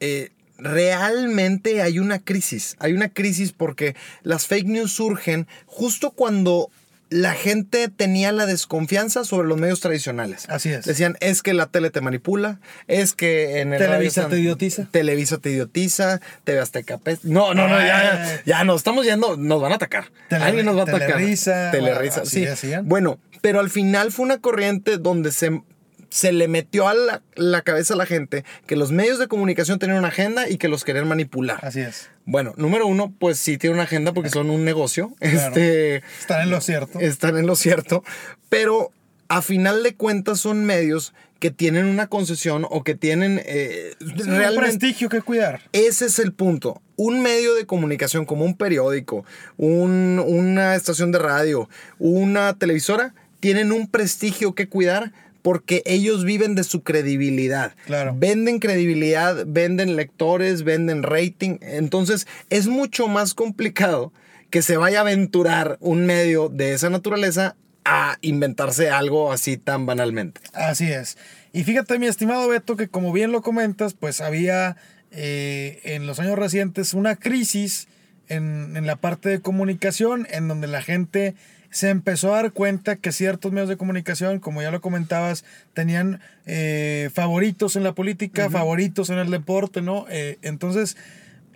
eh, 0.00 0.32
realmente 0.58 1.80
hay 1.80 1.98
una 1.98 2.18
crisis. 2.18 2.76
Hay 2.78 2.92
una 2.92 3.08
crisis 3.08 3.52
porque 3.52 3.96
las 4.22 4.46
fake 4.46 4.66
news 4.66 4.92
surgen 4.92 5.46
justo 5.64 6.10
cuando 6.10 6.68
la 7.14 7.32
gente 7.34 7.88
tenía 7.88 8.32
la 8.32 8.44
desconfianza 8.44 9.24
sobre 9.24 9.46
los 9.46 9.56
medios 9.56 9.78
tradicionales. 9.78 10.46
Así 10.48 10.70
es. 10.70 10.84
Decían, 10.84 11.16
es 11.20 11.42
que 11.42 11.54
la 11.54 11.66
tele 11.66 11.90
te 11.90 12.00
manipula, 12.00 12.58
es 12.88 13.14
que 13.14 13.60
en 13.60 13.72
el 13.72 13.78
Televisa 13.78 14.22
radio 14.22 14.34
te 14.36 14.40
idiotiza. 14.42 14.88
Televisa 14.90 15.38
te 15.38 15.50
idiotiza, 15.50 16.20
TV 16.42 16.58
Azteca 16.58 16.98
No, 17.22 17.54
no, 17.54 17.68
no, 17.68 17.78
ya, 17.78 17.86
ya, 18.02 18.42
ya 18.44 18.64
nos 18.64 18.78
estamos 18.78 19.06
yendo, 19.06 19.36
nos 19.36 19.62
van 19.62 19.70
a 19.70 19.76
atacar. 19.76 20.06
Tele- 20.28 20.44
Alguien 20.44 20.66
nos 20.66 20.76
va 20.76 20.80
a 20.80 20.84
atacar. 20.84 21.12
Telerisa, 21.12 21.70
Telerisa, 21.70 22.22
así 22.22 22.40
sí. 22.40 22.44
decían. 22.46 22.88
Bueno, 22.88 23.20
pero 23.40 23.60
al 23.60 23.70
final 23.70 24.10
fue 24.10 24.24
una 24.24 24.38
corriente 24.38 24.98
donde 24.98 25.30
se, 25.30 25.62
se 26.08 26.32
le 26.32 26.48
metió 26.48 26.88
a 26.88 26.94
la, 26.94 27.22
la 27.36 27.62
cabeza 27.62 27.94
a 27.94 27.96
la 27.96 28.06
gente 28.06 28.44
que 28.66 28.74
los 28.74 28.90
medios 28.90 29.20
de 29.20 29.28
comunicación 29.28 29.78
tenían 29.78 29.98
una 29.98 30.08
agenda 30.08 30.48
y 30.48 30.56
que 30.58 30.66
los 30.66 30.82
querían 30.82 31.06
manipular. 31.06 31.60
Así 31.64 31.78
es. 31.80 32.10
Bueno, 32.26 32.54
número 32.56 32.86
uno, 32.86 33.12
pues 33.18 33.38
sí 33.38 33.58
tiene 33.58 33.74
una 33.74 33.82
agenda 33.84 34.12
porque 34.12 34.30
son 34.30 34.50
un 34.50 34.64
negocio. 34.64 35.14
Claro. 35.20 35.48
Este 35.48 35.96
Están 36.20 36.42
en 36.42 36.50
lo 36.50 36.60
cierto. 36.60 37.00
están 37.00 37.36
en 37.36 37.46
lo 37.46 37.56
cierto, 37.56 38.02
pero 38.48 38.92
a 39.28 39.42
final 39.42 39.82
de 39.82 39.94
cuentas 39.94 40.40
son 40.40 40.64
medios 40.64 41.12
que 41.40 41.50
tienen 41.50 41.84
una 41.86 42.06
concesión 42.06 42.66
o 42.70 42.82
que 42.84 42.94
tienen 42.94 43.40
eh, 43.44 43.92
Es 44.00 44.26
un 44.26 44.36
realmente 44.36 44.60
prestigio 44.78 45.08
que 45.10 45.20
cuidar. 45.20 45.60
ese 45.72 46.06
es 46.06 46.18
el 46.18 46.32
punto. 46.32 46.80
Un 46.96 47.20
medio 47.20 47.54
de 47.54 47.66
comunicación 47.66 48.24
como 48.24 48.44
un 48.46 48.56
periódico, 48.56 49.24
un- 49.58 50.22
una 50.26 50.74
estación 50.74 51.12
de 51.12 51.18
radio, 51.18 51.68
una 51.98 52.56
televisora, 52.58 53.14
tienen 53.40 53.72
un 53.72 53.88
prestigio 53.90 54.54
que 54.54 54.68
cuidar 54.68 55.12
porque 55.44 55.82
ellos 55.84 56.24
viven 56.24 56.54
de 56.54 56.64
su 56.64 56.82
credibilidad. 56.82 57.74
Claro. 57.84 58.14
Venden 58.16 58.60
credibilidad, 58.60 59.44
venden 59.46 59.94
lectores, 59.94 60.62
venden 60.62 61.02
rating. 61.02 61.58
Entonces 61.60 62.26
es 62.48 62.66
mucho 62.66 63.08
más 63.08 63.34
complicado 63.34 64.10
que 64.48 64.62
se 64.62 64.78
vaya 64.78 65.00
a 65.00 65.00
aventurar 65.02 65.76
un 65.80 66.06
medio 66.06 66.48
de 66.48 66.72
esa 66.72 66.88
naturaleza 66.88 67.56
a 67.84 68.16
inventarse 68.22 68.88
algo 68.88 69.32
así 69.32 69.58
tan 69.58 69.84
banalmente. 69.84 70.40
Así 70.54 70.90
es. 70.90 71.18
Y 71.52 71.64
fíjate, 71.64 71.98
mi 71.98 72.06
estimado 72.06 72.48
Beto, 72.48 72.74
que 72.76 72.88
como 72.88 73.12
bien 73.12 73.30
lo 73.30 73.42
comentas, 73.42 73.92
pues 73.92 74.22
había 74.22 74.78
eh, 75.10 75.78
en 75.84 76.06
los 76.06 76.20
años 76.20 76.38
recientes 76.38 76.94
una 76.94 77.16
crisis 77.16 77.86
en, 78.28 78.78
en 78.78 78.86
la 78.86 78.96
parte 78.96 79.28
de 79.28 79.40
comunicación, 79.40 80.26
en 80.30 80.48
donde 80.48 80.68
la 80.68 80.80
gente 80.80 81.34
se 81.74 81.90
empezó 81.90 82.32
a 82.32 82.42
dar 82.42 82.52
cuenta 82.52 82.94
que 82.94 83.10
ciertos 83.10 83.50
medios 83.50 83.68
de 83.68 83.76
comunicación, 83.76 84.38
como 84.38 84.62
ya 84.62 84.70
lo 84.70 84.80
comentabas, 84.80 85.44
tenían 85.72 86.20
eh, 86.46 87.10
favoritos 87.12 87.74
en 87.74 87.82
la 87.82 87.96
política, 87.96 88.48
favoritos 88.48 89.10
en 89.10 89.18
el 89.18 89.28
deporte, 89.28 89.82
¿no? 89.82 90.06
Eh, 90.08 90.38
entonces, 90.42 90.96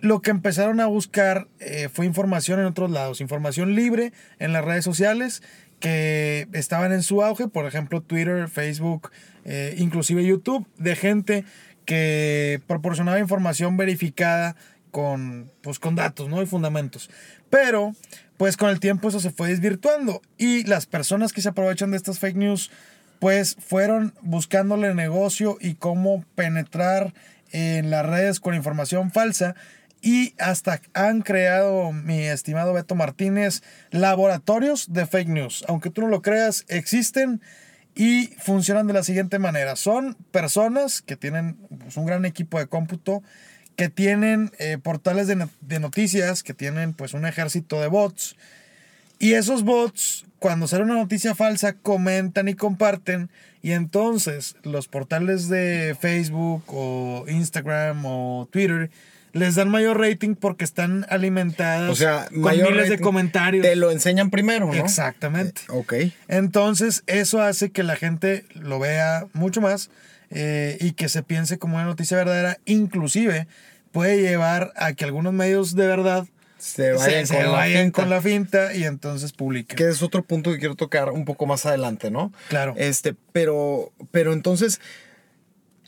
lo 0.01 0.21
que 0.21 0.31
empezaron 0.31 0.81
a 0.81 0.87
buscar 0.87 1.47
eh, 1.61 1.87
fue 1.87 2.05
información 2.05 2.59
en 2.59 2.65
otros 2.65 2.91
lados, 2.91 3.21
información 3.21 3.75
libre 3.75 4.11
en 4.39 4.51
las 4.51 4.65
redes 4.65 4.83
sociales 4.83 5.41
que 5.79 6.49
estaban 6.51 6.91
en 6.91 7.01
su 7.01 7.23
auge, 7.23 7.47
por 7.47 7.65
ejemplo, 7.65 8.01
Twitter, 8.01 8.49
Facebook, 8.49 9.11
inclusive 9.77 10.25
YouTube, 10.25 10.67
de 10.77 10.97
gente 10.97 11.45
que 11.85 12.59
proporcionaba 12.67 13.19
información 13.19 13.77
verificada 13.77 14.57
con, 14.91 15.49
pues, 15.61 15.79
con 15.79 15.95
datos 15.95 16.27
¿no? 16.27 16.41
y 16.41 16.45
fundamentos. 16.45 17.09
Pero, 17.49 17.93
pues 18.39 18.55
con 18.55 18.69
el 18.69 18.79
tiempo 18.79 19.09
eso 19.09 19.19
se 19.19 19.31
fue 19.31 19.49
desvirtuando 19.49 20.21
y 20.37 20.63
las 20.63 20.85
personas 20.85 21.33
que 21.33 21.41
se 21.41 21.49
aprovechan 21.49 21.91
de 21.91 21.97
estas 21.97 22.19
fake 22.19 22.37
news, 22.37 22.71
pues 23.19 23.57
fueron 23.59 24.13
buscándole 24.21 24.93
negocio 24.93 25.57
y 25.59 25.73
cómo 25.73 26.23
penetrar 26.35 27.13
en 27.51 27.89
las 27.89 28.05
redes 28.05 28.39
con 28.39 28.55
información 28.55 29.11
falsa 29.11 29.55
y 30.01 30.35
hasta 30.39 30.79
han 30.93 31.21
creado, 31.21 31.91
mi 31.91 32.19
estimado 32.19 32.71
Beto 32.71 32.95
Martínez, 32.95 33.61
laboratorios 33.91 34.93
de 34.93 35.05
fake 35.05 35.27
news. 35.27 35.65
Aunque 35.67 35.89
tú 35.89 35.99
no 35.99 36.07
lo 36.07 36.21
creas, 36.21 36.63
existen 36.69 37.41
y 37.93 38.27
funcionan 38.37 38.87
de 38.87 38.93
la 38.93 39.03
siguiente 39.03 39.37
manera. 39.37 39.75
Son 39.75 40.15
personas 40.31 41.01
que 41.01 41.17
tienen 41.17 41.57
pues, 41.77 41.97
un 41.97 42.05
gran 42.05 42.23
equipo 42.23 42.57
de 42.57 42.67
cómputo, 42.67 43.21
que 43.79 43.87
tienen 43.87 44.51
eh, 44.59 44.77
portales 44.77 45.27
de, 45.27 45.37
no- 45.37 45.49
de 45.61 45.79
noticias, 45.79 46.43
que 46.43 46.53
tienen 46.53 46.91
pues 46.91 47.13
un 47.13 47.25
ejército 47.25 47.79
de 47.79 47.87
bots. 47.87 48.35
Y 49.19 49.35
esos 49.35 49.63
bots, 49.63 50.25
cuando 50.37 50.67
sale 50.67 50.83
una 50.83 50.95
noticia 50.95 51.33
falsa, 51.33 51.71
comentan 51.71 52.49
y 52.49 52.55
comparten. 52.55 53.29
Y 53.61 53.71
entonces 53.71 54.57
los 54.63 54.89
portales 54.89 55.47
de 55.47 55.95
Facebook 55.97 56.63
o 56.67 57.23
Instagram 57.29 58.05
o 58.05 58.49
Twitter 58.51 58.91
les 59.31 59.55
dan 59.55 59.69
mayor 59.69 59.97
rating 59.97 60.35
porque 60.35 60.65
están 60.65 61.05
alimentadas 61.07 61.89
O 61.89 61.95
sea, 61.95 62.27
con 62.27 62.51
miles 62.57 62.89
de 62.89 62.99
comentarios. 62.99 63.65
Te 63.65 63.77
lo 63.77 63.91
enseñan 63.91 64.29
primero, 64.29 64.65
¿no? 64.65 64.73
Exactamente. 64.73 65.61
Ok. 65.69 65.93
Entonces, 66.27 67.03
eso 67.07 67.41
hace 67.41 67.69
que 67.69 67.83
la 67.83 67.95
gente 67.95 68.43
lo 68.55 68.77
vea 68.79 69.25
mucho 69.31 69.61
más 69.61 69.89
eh, 70.31 70.77
y 70.81 70.91
que 70.91 71.07
se 71.07 71.23
piense 71.23 71.57
como 71.57 71.75
una 71.77 71.85
noticia 71.85 72.17
verdadera. 72.17 72.57
Inclusive 72.65 73.47
puede 73.91 74.21
llevar 74.21 74.71
a 74.75 74.93
que 74.93 75.05
algunos 75.05 75.33
medios 75.33 75.75
de 75.75 75.87
verdad 75.87 76.27
Se 76.57 76.91
vayan, 76.91 77.27
se, 77.27 77.33
con, 77.33 77.43
se 77.43 77.47
la 77.47 77.51
vayan 77.51 77.91
con 77.91 78.09
la 78.09 78.21
finta 78.21 78.73
y 78.73 78.83
entonces 78.83 79.31
publiquen. 79.31 79.77
Que 79.77 79.89
es 79.89 80.01
otro 80.01 80.23
punto 80.23 80.51
que 80.51 80.59
quiero 80.59 80.75
tocar 80.75 81.11
un 81.11 81.25
poco 81.25 81.45
más 81.45 81.65
adelante, 81.65 82.11
¿no? 82.11 82.31
Claro. 82.49 82.73
Este, 82.77 83.15
pero, 83.31 83.91
pero 84.11 84.33
entonces, 84.33 84.79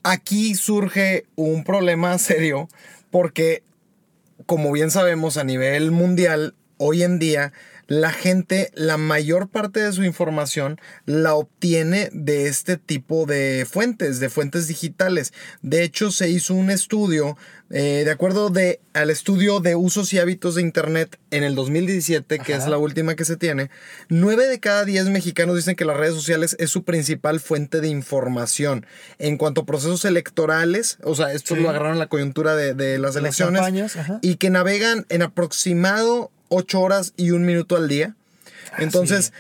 aquí 0.03 0.55
surge 0.55 1.25
un 1.35 1.63
problema 1.63 2.17
serio 2.17 2.69
porque, 3.09 3.63
como 4.45 4.71
bien 4.71 4.91
sabemos, 4.91 5.37
a 5.37 5.43
nivel 5.43 5.91
mundial, 5.91 6.55
hoy 6.77 7.03
en 7.03 7.19
día, 7.19 7.53
la 7.87 8.11
gente, 8.11 8.71
la 8.73 8.97
mayor 8.97 9.49
parte 9.49 9.81
de 9.81 9.91
su 9.91 10.03
información 10.03 10.79
la 11.05 11.33
obtiene 11.35 12.09
de 12.13 12.47
este 12.47 12.77
tipo 12.77 13.25
de 13.25 13.67
fuentes, 13.69 14.19
de 14.19 14.29
fuentes 14.29 14.67
digitales. 14.67 15.33
De 15.61 15.83
hecho, 15.83 16.11
se 16.11 16.29
hizo 16.29 16.53
un 16.53 16.69
estudio, 16.69 17.37
eh, 17.69 18.03
de 18.05 18.11
acuerdo 18.11 18.49
de, 18.49 18.79
al 18.93 19.09
estudio 19.09 19.59
de 19.59 19.75
usos 19.75 20.13
y 20.13 20.19
hábitos 20.19 20.55
de 20.55 20.61
Internet 20.61 21.17
en 21.31 21.43
el 21.43 21.55
2017, 21.55 22.39
que 22.39 22.53
Ajá. 22.53 22.63
es 22.63 22.69
la 22.69 22.77
última 22.77 23.15
que 23.15 23.25
se 23.25 23.37
tiene, 23.37 23.69
9 24.09 24.47
de 24.47 24.59
cada 24.59 24.85
10 24.85 25.05
mexicanos 25.09 25.55
dicen 25.55 25.75
que 25.75 25.85
las 25.85 25.97
redes 25.97 26.13
sociales 26.15 26.55
es 26.59 26.69
su 26.69 26.83
principal 26.83 27.39
fuente 27.39 27.81
de 27.81 27.87
información. 27.87 28.85
En 29.19 29.37
cuanto 29.37 29.61
a 29.61 29.65
procesos 29.65 30.05
electorales, 30.05 30.97
o 31.03 31.15
sea, 31.15 31.31
esto 31.33 31.55
Sí. 31.55 31.61
lo 31.61 31.69
agarraron 31.69 31.93
en 31.93 31.99
la 31.99 32.07
coyuntura 32.07 32.55
de, 32.55 32.73
de 32.73 32.97
las 32.99 33.15
elecciones, 33.15 33.61
y 34.21 34.35
que 34.35 34.49
navegan 34.49 35.05
en 35.09 35.21
aproximado 35.21 36.31
8 36.51 36.79
horas 36.79 37.13
y 37.17 37.31
un 37.31 37.45
minuto 37.45 37.77
al 37.77 37.87
día. 37.87 38.15
Entonces, 38.77 39.33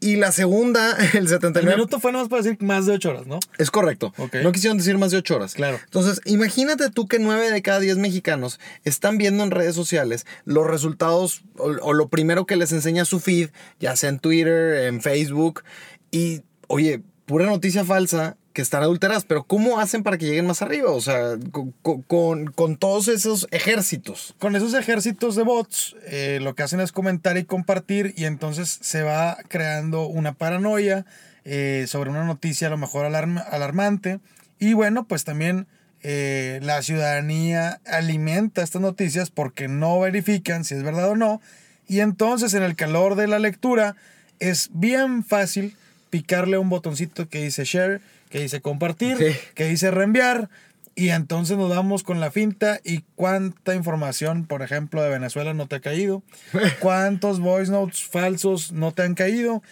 y 0.00 0.16
la 0.16 0.32
segunda, 0.32 0.96
el 1.14 1.20
El 1.20 1.28
79... 1.28 1.76
minuto 1.76 2.00
fue 2.00 2.12
nomás 2.12 2.28
para 2.28 2.42
decir 2.42 2.58
más 2.60 2.86
de 2.86 2.92
8 2.92 3.08
horas, 3.08 3.26
¿no? 3.26 3.38
Es 3.56 3.70
correcto. 3.70 4.12
No 4.42 4.52
quisieron 4.52 4.76
decir 4.76 4.98
más 4.98 5.12
de 5.12 5.18
8 5.18 5.36
horas. 5.36 5.54
Claro. 5.54 5.78
Entonces, 5.84 6.20
imagínate 6.24 6.90
tú 6.90 7.06
que 7.08 7.18
9 7.18 7.50
de 7.50 7.62
cada 7.62 7.80
10 7.80 7.98
mexicanos 7.98 8.60
están 8.84 9.16
viendo 9.16 9.44
en 9.44 9.50
redes 9.50 9.74
sociales 9.74 10.26
los 10.44 10.66
resultados 10.66 11.42
o, 11.56 11.70
o 11.80 11.92
lo 11.94 12.08
primero 12.08 12.46
que 12.46 12.56
les 12.56 12.72
enseña 12.72 13.04
su 13.04 13.20
feed, 13.20 13.50
ya 13.80 13.96
sea 13.96 14.10
en 14.10 14.18
Twitter, 14.18 14.86
en 14.86 15.00
Facebook, 15.00 15.62
y, 16.10 16.42
oye, 16.66 17.02
pura 17.26 17.46
noticia 17.46 17.84
falsa 17.84 18.36
que 18.56 18.62
están 18.62 18.82
adulteradas, 18.82 19.26
pero 19.26 19.44
¿cómo 19.44 19.80
hacen 19.80 20.02
para 20.02 20.16
que 20.16 20.24
lleguen 20.24 20.46
más 20.46 20.62
arriba? 20.62 20.90
O 20.90 21.02
sea, 21.02 21.36
con, 21.52 21.72
con- 22.06 22.46
con- 22.46 22.78
todos 22.78 23.06
esos 23.08 23.46
ejércitos. 23.50 24.34
Con 24.38 24.56
esos 24.56 24.72
ejércitos 24.72 25.36
de 25.36 25.42
bots, 25.42 25.94
eh, 26.06 26.38
lo 26.40 26.54
que 26.54 26.62
hacen 26.62 26.80
es 26.80 26.90
comentar 26.90 27.36
y 27.36 27.44
compartir 27.44 28.14
y 28.16 28.24
entonces 28.24 28.78
se 28.80 29.02
va 29.02 29.36
creando 29.48 30.06
una 30.06 30.32
paranoia 30.32 31.04
eh, 31.44 31.84
sobre 31.86 32.08
una 32.08 32.24
noticia 32.24 32.68
a 32.68 32.70
lo 32.70 32.78
mejor 32.78 33.04
alarma- 33.04 33.42
alarmante. 33.42 34.20
Y 34.58 34.72
bueno, 34.72 35.04
pues 35.06 35.24
también 35.24 35.66
eh, 36.02 36.58
la 36.62 36.80
ciudadanía 36.80 37.82
alimenta 37.84 38.62
estas 38.62 38.80
noticias 38.80 39.28
porque 39.28 39.68
no 39.68 40.00
verifican 40.00 40.64
si 40.64 40.74
es 40.76 40.82
verdad 40.82 41.10
o 41.10 41.14
no. 41.16 41.42
Y 41.88 42.00
entonces 42.00 42.54
en 42.54 42.62
el 42.62 42.74
calor 42.74 43.16
de 43.16 43.26
la 43.26 43.38
lectura 43.38 43.96
es 44.38 44.70
bien 44.72 45.24
fácil 45.24 45.76
picarle 46.16 46.56
un 46.56 46.70
botoncito 46.70 47.28
que 47.28 47.42
dice 47.42 47.64
share, 47.64 48.00
que 48.30 48.40
dice 48.40 48.62
compartir, 48.62 49.18
Sí. 49.18 49.36
que 49.54 49.66
dice 49.66 49.90
reenviar. 49.90 50.48
Y 50.94 51.10
entonces 51.10 51.58
nos 51.58 51.68
vamos 51.68 52.02
con 52.04 52.20
la 52.20 52.30
finta 52.30 52.80
y 52.82 53.02
cuánta 53.16 53.74
información, 53.74 54.46
por 54.46 54.62
ejemplo, 54.62 55.02
de 55.02 55.10
Venezuela 55.10 55.52
no 55.52 55.66
te 55.66 55.76
ha 55.76 55.80
caído, 55.80 56.22
cuántos 56.80 57.38
voice 57.38 57.70
notes 57.70 58.04
falsos 58.04 58.72
no 58.72 58.92
te 58.92 59.02
han 59.02 59.14
caído. 59.14 59.62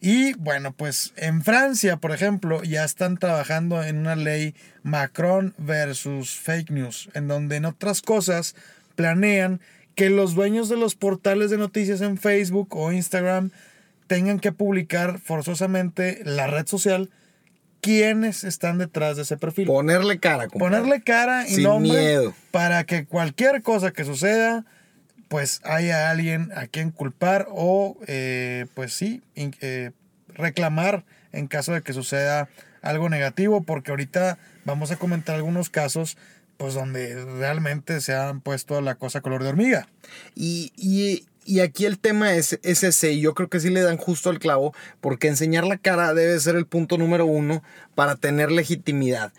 Y 0.00 0.32
bueno, 0.34 0.72
pues 0.72 1.12
en 1.16 1.42
Francia, 1.44 1.98
por 1.98 2.10
ejemplo, 2.10 2.64
ya 2.64 2.82
están 2.84 3.16
trabajando 3.16 3.84
en 3.84 3.98
una 3.98 4.16
ley 4.16 4.56
Macron 4.82 5.54
versus 5.58 6.30
fake 6.34 6.70
news, 6.72 7.10
en 7.14 7.28
donde 7.28 7.54
en 7.54 7.64
otras 7.66 8.02
cosas 8.02 8.56
planean 8.96 9.60
que 9.94 10.10
los 10.10 10.34
dueños 10.34 10.68
de 10.68 10.76
los 10.76 10.96
portales 10.96 11.50
de 11.52 11.58
noticias 11.58 12.00
en 12.00 12.18
Facebook 12.18 12.74
o 12.74 12.90
Instagram 12.90 13.52
tengan 14.14 14.38
que 14.40 14.52
publicar 14.52 15.18
forzosamente 15.18 16.20
la 16.24 16.46
red 16.46 16.66
social 16.66 17.08
quiénes 17.80 18.44
están 18.44 18.78
detrás 18.78 19.16
de 19.16 19.22
ese 19.22 19.36
perfil. 19.36 19.66
Ponerle 19.66 20.18
cara. 20.20 20.48
compadre. 20.48 20.76
Ponerle 20.76 21.02
cara 21.02 21.46
y 21.48 21.54
Sin 21.54 21.64
nombre 21.64 21.90
miedo. 21.98 22.34
para 22.50 22.84
que 22.84 23.06
cualquier 23.06 23.62
cosa 23.62 23.90
que 23.92 24.04
suceda, 24.04 24.64
pues 25.28 25.60
haya 25.64 26.10
alguien 26.10 26.50
a 26.54 26.66
quien 26.66 26.90
culpar 26.90 27.46
o, 27.50 27.96
eh, 28.06 28.66
pues 28.74 28.92
sí, 28.92 29.22
in- 29.34 29.56
eh, 29.62 29.90
reclamar 30.28 31.04
en 31.32 31.46
caso 31.48 31.72
de 31.72 31.82
que 31.82 31.92
suceda 31.92 32.48
algo 32.82 33.08
negativo, 33.08 33.62
porque 33.62 33.90
ahorita 33.90 34.38
vamos 34.64 34.90
a 34.90 34.96
comentar 34.96 35.34
algunos 35.36 35.70
casos, 35.70 36.16
pues 36.58 36.74
donde 36.74 37.24
realmente 37.24 38.00
se 38.00 38.14
han 38.14 38.40
puesto 38.42 38.80
la 38.80 38.94
cosa 38.96 39.22
color 39.22 39.42
de 39.42 39.48
hormiga. 39.48 39.88
Y, 40.34 40.72
y- 40.76 41.24
y 41.44 41.60
aquí 41.60 41.84
el 41.84 41.98
tema 41.98 42.34
es, 42.34 42.58
es 42.62 42.82
ese, 42.82 43.12
y 43.12 43.20
yo 43.20 43.34
creo 43.34 43.48
que 43.48 43.60
sí 43.60 43.70
le 43.70 43.80
dan 43.80 43.96
justo 43.96 44.30
al 44.30 44.38
clavo, 44.38 44.74
porque 45.00 45.28
enseñar 45.28 45.64
la 45.64 45.78
cara 45.78 46.14
debe 46.14 46.38
ser 46.40 46.56
el 46.56 46.66
punto 46.66 46.98
número 46.98 47.26
uno 47.26 47.62
para 47.94 48.16
tener 48.16 48.50
legitimidad. 48.52 49.32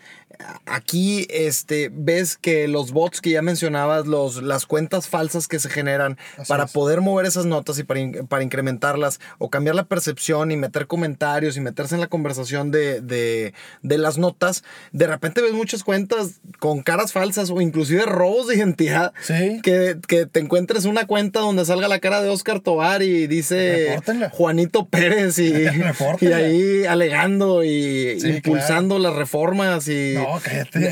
Aquí 0.66 1.26
este, 1.30 1.90
ves 1.92 2.36
que 2.36 2.66
los 2.66 2.90
bots 2.90 3.20
que 3.20 3.30
ya 3.30 3.40
mencionabas, 3.40 4.06
los, 4.08 4.42
las 4.42 4.66
cuentas 4.66 5.08
falsas 5.08 5.46
que 5.46 5.60
se 5.60 5.70
generan 5.70 6.18
Así 6.36 6.48
para 6.48 6.64
es. 6.64 6.72
poder 6.72 7.00
mover 7.02 7.24
esas 7.26 7.46
notas 7.46 7.78
y 7.78 7.84
para, 7.84 8.00
in- 8.00 8.26
para 8.26 8.42
incrementarlas 8.42 9.20
o 9.38 9.48
cambiar 9.48 9.76
la 9.76 9.84
percepción 9.84 10.50
y 10.50 10.56
meter 10.56 10.88
comentarios 10.88 11.56
y 11.56 11.60
meterse 11.60 11.94
en 11.94 12.00
la 12.00 12.08
conversación 12.08 12.72
de, 12.72 13.00
de, 13.00 13.54
de 13.82 13.98
las 13.98 14.18
notas, 14.18 14.64
de 14.92 15.06
repente 15.06 15.40
ves 15.40 15.52
muchas 15.52 15.84
cuentas 15.84 16.40
con 16.58 16.82
caras 16.82 17.12
falsas 17.12 17.50
o 17.50 17.60
inclusive 17.60 18.04
robos 18.04 18.48
de 18.48 18.56
identidad 18.56 19.12
Sí. 19.22 19.60
que, 19.62 19.98
que 20.08 20.26
te 20.26 20.40
encuentres 20.40 20.84
una 20.84 21.06
cuenta 21.06 21.40
donde 21.40 21.64
salga 21.64 21.86
la 21.86 22.00
cara 22.00 22.20
de 22.22 22.28
Oscar 22.28 22.58
Tobar 22.60 23.02
y 23.02 23.28
dice. 23.28 24.00
Juanito 24.32 24.86
Pérez 24.86 25.38
y, 25.38 25.52
y 26.20 26.26
ahí 26.26 26.84
alegando 26.86 27.62
y 27.62 28.18
Sí, 28.20 28.40
impulsando 28.44 28.98
las 28.98 29.14
reformas 29.14 29.88
y 29.88 30.14
No, 30.14 30.40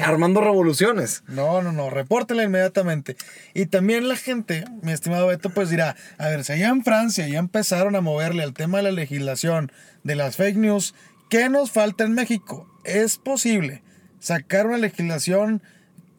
armando 0.03 0.41
revoluciones. 0.41 1.23
No, 1.29 1.63
no, 1.63 1.73
no, 1.73 1.91
repórtela 1.91 2.45
inmediatamente. 2.45 3.17
Y 3.55 3.67
también 3.67 4.09
la 4.09 4.17
gente, 4.17 4.65
mi 4.83 4.93
estimado 4.93 5.27
Beto, 5.27 5.51
pues 5.51 5.71
dirá, 5.71 5.97
a 6.19 6.29
ver, 6.29 6.45
si 6.45 6.53
allá 6.53 6.69
en 6.69 6.83
Francia 6.83 7.29
ya 7.29 7.39
empezaron 7.39 7.95
a 7.97 8.01
moverle 8.01 8.43
al 8.43 8.55
tema 8.55 8.79
de 8.79 8.85
la 8.85 8.93
legislación 8.93 9.71
de 10.03 10.17
las 10.17 10.37
fake 10.37 10.57
news, 10.57 10.95
¿qué 11.29 11.49
nos 11.49 11.71
falta 11.71 12.05
en 12.05 12.15
México? 12.15 12.67
¿Es 12.85 13.19
posible 13.19 13.83
sacar 14.19 14.67
una 14.67 14.79
legislación 14.79 15.63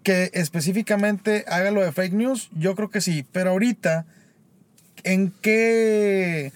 que 0.04 0.30
específicamente 0.34 1.46
haga 1.48 1.72
lo 1.72 1.82
de 1.82 1.92
fake 1.92 2.14
news? 2.14 2.50
Yo 2.54 2.76
creo 2.76 2.90
que 2.90 3.02
sí, 3.02 3.26
pero 3.32 3.52
ahorita, 3.52 4.06
¿en 5.04 5.34
qué 5.42 6.52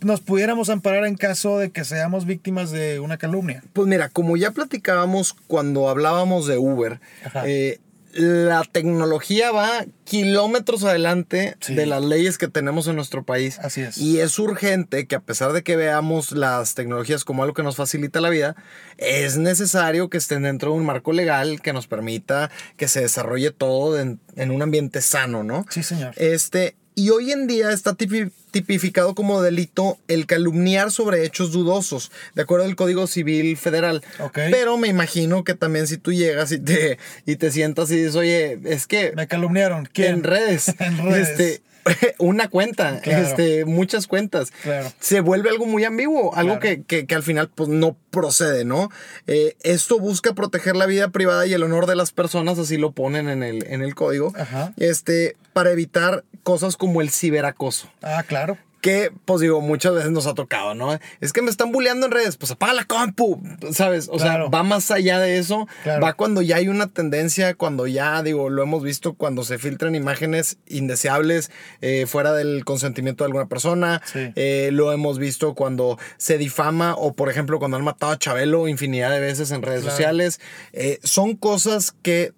nos 0.00 0.20
pudiéramos 0.20 0.70
amparar 0.70 1.04
en 1.06 1.16
caso 1.16 1.58
de 1.58 1.70
que 1.70 1.84
seamos 1.84 2.24
víctimas 2.26 2.70
de 2.70 3.00
una 3.00 3.16
calumnia? 3.18 3.62
Pues 3.72 3.86
mira, 3.88 4.08
como 4.08 4.36
ya 4.36 4.50
platicábamos 4.50 5.34
cuando 5.46 5.88
hablábamos 5.88 6.46
de 6.46 6.58
Uber, 6.58 7.00
eh, 7.44 7.80
la 8.14 8.64
tecnología 8.64 9.52
va 9.52 9.84
kilómetros 10.04 10.82
adelante 10.82 11.56
Sí. 11.60 11.74
de 11.74 11.86
las 11.86 12.02
leyes 12.02 12.38
que 12.38 12.48
tenemos 12.48 12.88
en 12.88 12.96
nuestro 12.96 13.22
país. 13.22 13.58
Así 13.60 13.82
es. 13.82 13.98
Y 13.98 14.18
es 14.18 14.38
urgente 14.38 15.06
que 15.06 15.14
a 15.14 15.20
pesar 15.20 15.52
de 15.52 15.62
que 15.62 15.76
veamos 15.76 16.32
las 16.32 16.74
tecnologías 16.74 17.24
como 17.24 17.42
algo 17.42 17.54
que 17.54 17.62
nos 17.62 17.76
facilita 17.76 18.20
la 18.20 18.30
vida, 18.30 18.56
es 18.96 19.36
necesario 19.36 20.08
que 20.08 20.16
estén 20.18 20.42
dentro 20.42 20.72
de 20.72 20.78
un 20.78 20.86
marco 20.86 21.12
legal 21.12 21.60
que 21.60 21.72
nos 21.72 21.86
permita 21.86 22.50
que 22.76 22.88
se 22.88 23.02
desarrolle 23.02 23.50
todo 23.52 24.00
en, 24.00 24.18
en 24.36 24.50
un 24.50 24.62
ambiente 24.62 25.00
sano, 25.02 25.44
¿no? 25.44 25.66
Sí, 25.68 25.82
señor. 25.82 26.14
Este, 26.16 26.74
y 26.98 27.10
hoy 27.10 27.30
en 27.32 27.46
día 27.46 27.70
está 27.72 27.92
tipi- 27.96 28.30
tipificado 28.50 29.14
como 29.14 29.40
delito 29.40 29.98
el 30.08 30.26
calumniar 30.26 30.90
sobre 30.90 31.24
hechos 31.24 31.52
dudosos, 31.52 32.10
de 32.34 32.42
acuerdo 32.42 32.64
al 32.66 32.74
Código 32.76 33.06
Civil 33.06 33.56
Federal. 33.56 34.02
Pero 34.32 34.76
me 34.78 34.88
imagino 34.88 35.44
que 35.44 35.54
también 35.54 35.86
si 35.86 35.96
tú 35.98 36.12
llegas 36.12 36.50
y 36.52 36.58
te, 36.58 36.98
y 37.26 37.36
te 37.36 37.50
sientas 37.50 37.90
y 37.90 37.96
dices, 37.96 38.16
oye, 38.16 38.58
es 38.64 38.86
que 38.86 39.12
Me 39.14 39.28
calumniaron. 39.28 39.88
¿Quién? 39.92 40.14
en 40.16 40.22
redes, 40.24 40.74
En 40.80 40.98
redes. 40.98 41.28
Este, 41.30 41.62
una 42.18 42.48
cuenta, 42.48 43.00
Claro. 43.00 43.26
este, 43.26 43.64
muchas 43.64 44.06
cuentas. 44.06 44.50
Claro. 44.62 44.92
Se 45.00 45.20
vuelve 45.20 45.50
algo 45.50 45.66
muy 45.66 45.84
ambiguo, 45.84 46.34
algo 46.34 46.58
que, 46.60 46.82
que- 46.82 47.06
que 47.06 47.14
al 47.14 47.22
final 47.22 47.50
pues 47.54 47.68
no 47.68 47.96
procede, 48.10 48.64
¿no? 48.64 48.90
Eh, 49.26 49.56
esto 49.62 49.98
busca 49.98 50.34
proteger 50.34 50.76
la 50.76 50.86
vida 50.86 51.08
privada 51.08 51.46
y 51.46 51.52
el 51.52 51.62
honor 51.62 51.86
de 51.86 51.96
las 51.96 52.12
personas, 52.12 52.58
así 52.58 52.76
lo 52.76 52.92
ponen 52.92 53.28
en 53.28 53.42
el, 53.42 53.66
en 53.66 53.82
el 53.82 53.94
código, 53.94 54.32
Ajá. 54.38 54.72
este, 54.76 55.36
para 55.52 55.70
evitar 55.72 56.24
cosas 56.42 56.76
como 56.76 57.00
el 57.00 57.10
ciberacoso. 57.10 57.88
Ah, 58.02 58.22
claro. 58.26 58.56
Que, 58.80 59.10
pues 59.24 59.40
digo, 59.40 59.60
muchas 59.60 59.92
veces 59.94 60.10
nos 60.12 60.26
ha 60.26 60.34
tocado, 60.34 60.74
¿no? 60.74 60.96
Es 61.20 61.32
que 61.32 61.42
me 61.42 61.50
están 61.50 61.72
bulleando 61.72 62.06
en 62.06 62.12
redes, 62.12 62.36
pues 62.36 62.52
apaga 62.52 62.74
la 62.74 62.84
compu, 62.84 63.42
¿sabes? 63.72 64.08
O 64.08 64.16
Claro. 64.18 64.44
sea, 64.44 64.50
va 64.50 64.62
más 64.62 64.90
allá 64.90 65.18
de 65.18 65.38
eso, 65.38 65.66
Claro. 65.82 66.02
va 66.02 66.12
cuando 66.12 66.42
ya 66.42 66.56
hay 66.56 66.68
una 66.68 66.86
tendencia, 66.86 67.54
cuando 67.54 67.86
ya, 67.88 68.22
digo, 68.22 68.50
lo 68.50 68.62
hemos 68.62 68.82
visto 68.84 69.14
cuando 69.14 69.42
se 69.42 69.58
filtran 69.58 69.94
imágenes 69.94 70.58
indeseables 70.66 71.50
eh, 71.80 72.06
fuera 72.06 72.32
del 72.32 72.64
consentimiento 72.64 73.24
de 73.24 73.26
alguna 73.28 73.46
persona, 73.48 74.00
Sí. 74.04 74.30
Eh, 74.36 74.70
lo 74.72 74.92
hemos 74.92 75.18
visto 75.18 75.54
cuando 75.54 75.98
se 76.16 76.38
difama 76.38 76.94
o, 76.94 77.12
por 77.14 77.28
ejemplo, 77.30 77.58
cuando 77.58 77.76
han 77.76 77.84
matado 77.84 78.12
a 78.12 78.18
Chabelo 78.18 78.68
infinidad 78.68 79.10
de 79.10 79.20
veces 79.20 79.50
en 79.50 79.62
redes 79.62 79.80
Claro. 79.82 79.96
sociales. 79.96 80.40
Eh, 80.72 80.98
son 81.02 81.34
cosas 81.36 81.94
que 82.02 82.32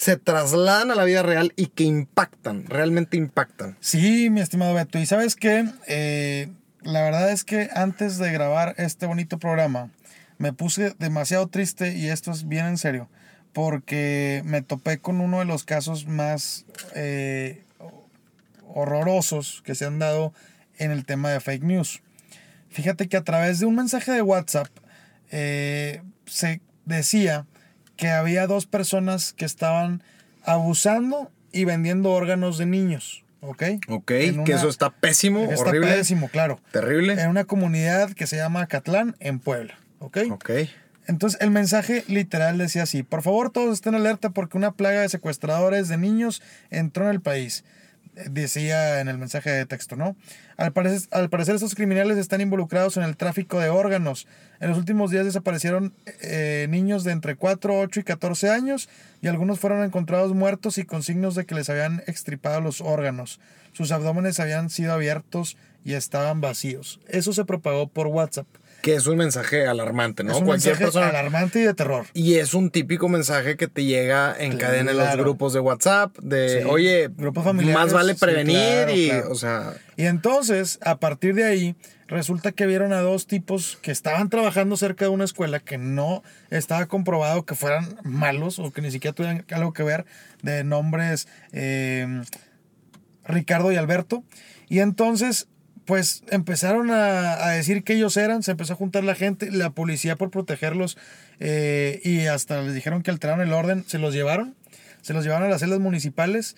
se 0.00 0.16
trasladan 0.16 0.90
a 0.90 0.94
la 0.94 1.04
vida 1.04 1.22
real 1.22 1.52
y 1.56 1.66
que 1.66 1.84
impactan, 1.84 2.64
realmente 2.64 3.18
impactan. 3.18 3.76
Sí, 3.80 4.30
mi 4.30 4.40
estimado 4.40 4.72
Beto. 4.72 4.98
Y 4.98 5.04
sabes 5.04 5.36
qué, 5.36 5.66
Eh, 5.88 6.48
la 6.80 7.02
verdad 7.02 7.30
es 7.30 7.44
que 7.44 7.68
antes 7.74 8.16
de 8.16 8.32
grabar 8.32 8.74
este 8.78 9.04
bonito 9.04 9.38
programa, 9.38 9.90
me 10.38 10.54
puse 10.54 10.94
demasiado 10.98 11.48
triste 11.48 11.94
y 11.98 12.08
esto 12.08 12.30
es 12.30 12.48
bien 12.48 12.64
en 12.64 12.78
serio, 12.78 13.10
porque 13.52 14.40
me 14.46 14.62
topé 14.62 15.00
con 15.00 15.20
uno 15.20 15.40
de 15.40 15.44
los 15.44 15.64
casos 15.64 16.06
más 16.06 16.64
eh, 16.94 17.62
horrorosos 18.68 19.60
que 19.66 19.74
se 19.74 19.84
han 19.84 19.98
dado 19.98 20.32
en 20.78 20.92
el 20.92 21.04
tema 21.04 21.28
de 21.28 21.40
fake 21.40 21.64
news. 21.64 22.00
Fíjate 22.70 23.06
que 23.06 23.18
a 23.18 23.24
través 23.24 23.58
de 23.58 23.66
un 23.66 23.74
mensaje 23.74 24.12
de 24.12 24.22
WhatsApp 24.22 24.68
eh, 25.30 26.00
se 26.24 26.62
decía 26.86 27.44
que 28.00 28.08
había 28.08 28.46
dos 28.46 28.64
personas 28.64 29.34
que 29.34 29.44
estaban 29.44 30.02
abusando 30.42 31.30
y 31.52 31.66
vendiendo 31.66 32.10
órganos 32.10 32.56
de 32.56 32.64
niños. 32.64 33.24
¿Ok? 33.42 33.62
Ok, 33.88 34.06
que 34.06 34.52
eso 34.52 34.68
está 34.70 34.88
pésimo, 34.90 35.44
Está 35.50 35.68
horrible, 35.68 35.92
pésimo, 35.92 36.28
claro. 36.28 36.60
terrible. 36.72 37.20
En 37.20 37.28
una 37.28 37.44
comunidad 37.44 38.12
que 38.12 38.26
se 38.26 38.36
llama 38.36 38.66
Catlán, 38.66 39.16
en 39.20 39.38
Puebla. 39.38 39.78
¿Ok? 39.98 40.18
Ok. 40.30 40.50
Entonces 41.06 41.38
el 41.42 41.50
mensaje 41.50 42.04
literal 42.08 42.56
decía 42.56 42.84
así, 42.84 43.02
por 43.02 43.20
favor 43.22 43.50
todos 43.50 43.74
estén 43.74 43.94
alerta 43.94 44.30
porque 44.30 44.56
una 44.56 44.72
plaga 44.72 45.02
de 45.02 45.08
secuestradores 45.10 45.88
de 45.88 45.98
niños 45.98 46.42
entró 46.70 47.04
en 47.04 47.10
el 47.10 47.20
país. 47.20 47.64
Decía 48.14 49.00
en 49.00 49.08
el 49.08 49.18
mensaje 49.18 49.50
de 49.50 49.66
texto, 49.66 49.96
¿no? 49.96 50.16
Al 50.56 50.72
parecer, 50.72 51.08
al 51.12 51.30
parecer 51.30 51.54
estos 51.54 51.74
criminales 51.74 52.18
están 52.18 52.40
involucrados 52.40 52.96
en 52.96 53.04
el 53.04 53.16
tráfico 53.16 53.60
de 53.60 53.70
órganos. 53.70 54.26
En 54.58 54.68
los 54.68 54.78
últimos 54.78 55.10
días 55.10 55.24
desaparecieron 55.24 55.94
eh, 56.20 56.66
niños 56.68 57.04
de 57.04 57.12
entre 57.12 57.36
4, 57.36 57.78
8 57.78 58.00
y 58.00 58.02
14 58.02 58.50
años 58.50 58.88
y 59.22 59.28
algunos 59.28 59.60
fueron 59.60 59.84
encontrados 59.84 60.34
muertos 60.34 60.76
y 60.78 60.84
con 60.84 61.02
signos 61.02 61.34
de 61.34 61.46
que 61.46 61.54
les 61.54 61.70
habían 61.70 62.02
extripado 62.06 62.60
los 62.60 62.80
órganos. 62.80 63.40
Sus 63.72 63.92
abdómenes 63.92 64.40
habían 64.40 64.70
sido 64.70 64.92
abiertos 64.92 65.56
y 65.84 65.94
estaban 65.94 66.40
vacíos. 66.40 67.00
Eso 67.08 67.32
se 67.32 67.44
propagó 67.44 67.86
por 67.88 68.08
WhatsApp. 68.08 68.46
Que 68.82 68.94
es 68.94 69.06
un 69.06 69.16
mensaje 69.18 69.66
alarmante, 69.66 70.24
¿no? 70.24 70.32
es 70.32 70.38
un 70.38 70.46
Cualquier 70.46 70.72
mensaje 70.74 70.84
persona. 70.84 71.08
alarmante 71.08 71.60
y 71.60 71.62
de 71.64 71.74
terror. 71.74 72.06
Y 72.14 72.34
es 72.36 72.54
un 72.54 72.70
típico 72.70 73.08
mensaje 73.08 73.56
que 73.56 73.68
te 73.68 73.84
llega 73.84 74.34
en 74.38 74.56
cadena 74.56 74.90
en 74.92 74.96
los 74.98 75.16
grupos 75.16 75.52
de 75.52 75.60
WhatsApp 75.60 76.16
de, 76.18 76.62
Sí. 76.62 76.68
oye, 76.68 77.10
Grupos 77.16 77.44
familiares, 77.44 77.74
más 77.84 77.92
vale 77.92 78.14
sí, 78.14 78.20
prevenir 78.20 78.56
claro, 78.56 78.92
y, 78.96 79.08
claro. 79.08 79.30
o 79.30 79.34
sea, 79.34 79.74
Y 79.96 80.04
entonces, 80.06 80.78
a 80.82 80.96
partir 80.98 81.34
de 81.34 81.44
ahí, 81.44 81.74
resulta 82.08 82.52
que 82.52 82.66
vieron 82.66 82.92
a 82.92 83.00
dos 83.00 83.26
tipos 83.26 83.78
que 83.82 83.92
estaban 83.92 84.30
trabajando 84.30 84.76
cerca 84.76 85.04
de 85.04 85.10
una 85.10 85.24
escuela 85.24 85.60
que 85.60 85.78
no 85.78 86.22
estaba 86.50 86.86
comprobado 86.86 87.44
que 87.44 87.54
fueran 87.54 87.98
malos 88.02 88.58
o 88.58 88.72
que 88.72 88.80
ni 88.82 88.90
siquiera 88.90 89.14
tuvieran 89.14 89.44
algo 89.52 89.72
que 89.72 89.82
ver 89.82 90.06
de 90.42 90.64
nombres 90.64 91.28
eh, 91.52 92.22
Ricardo 93.24 93.70
y 93.72 93.76
Alberto. 93.76 94.24
Y 94.68 94.80
entonces, 94.80 95.48
pues 95.84 96.22
empezaron 96.30 96.90
a, 96.90 97.44
a 97.44 97.50
decir 97.50 97.82
que 97.82 97.94
ellos 97.94 98.16
eran, 98.16 98.42
se 98.42 98.52
empezó 98.52 98.74
a 98.74 98.76
juntar 98.76 99.04
la 99.04 99.14
gente, 99.14 99.50
la 99.50 99.70
policía 99.70 100.16
por 100.16 100.30
protegerlos 100.30 100.96
eh, 101.40 102.00
y 102.04 102.26
hasta 102.26 102.62
les 102.62 102.74
dijeron 102.74 103.02
que 103.02 103.10
alteraron 103.10 103.40
el 103.40 103.52
orden, 103.52 103.84
se 103.86 103.98
los 103.98 104.14
llevaron, 104.14 104.54
se 105.00 105.14
los 105.14 105.24
llevaron 105.24 105.48
a 105.48 105.50
las 105.50 105.60
celdas 105.60 105.80
municipales. 105.80 106.56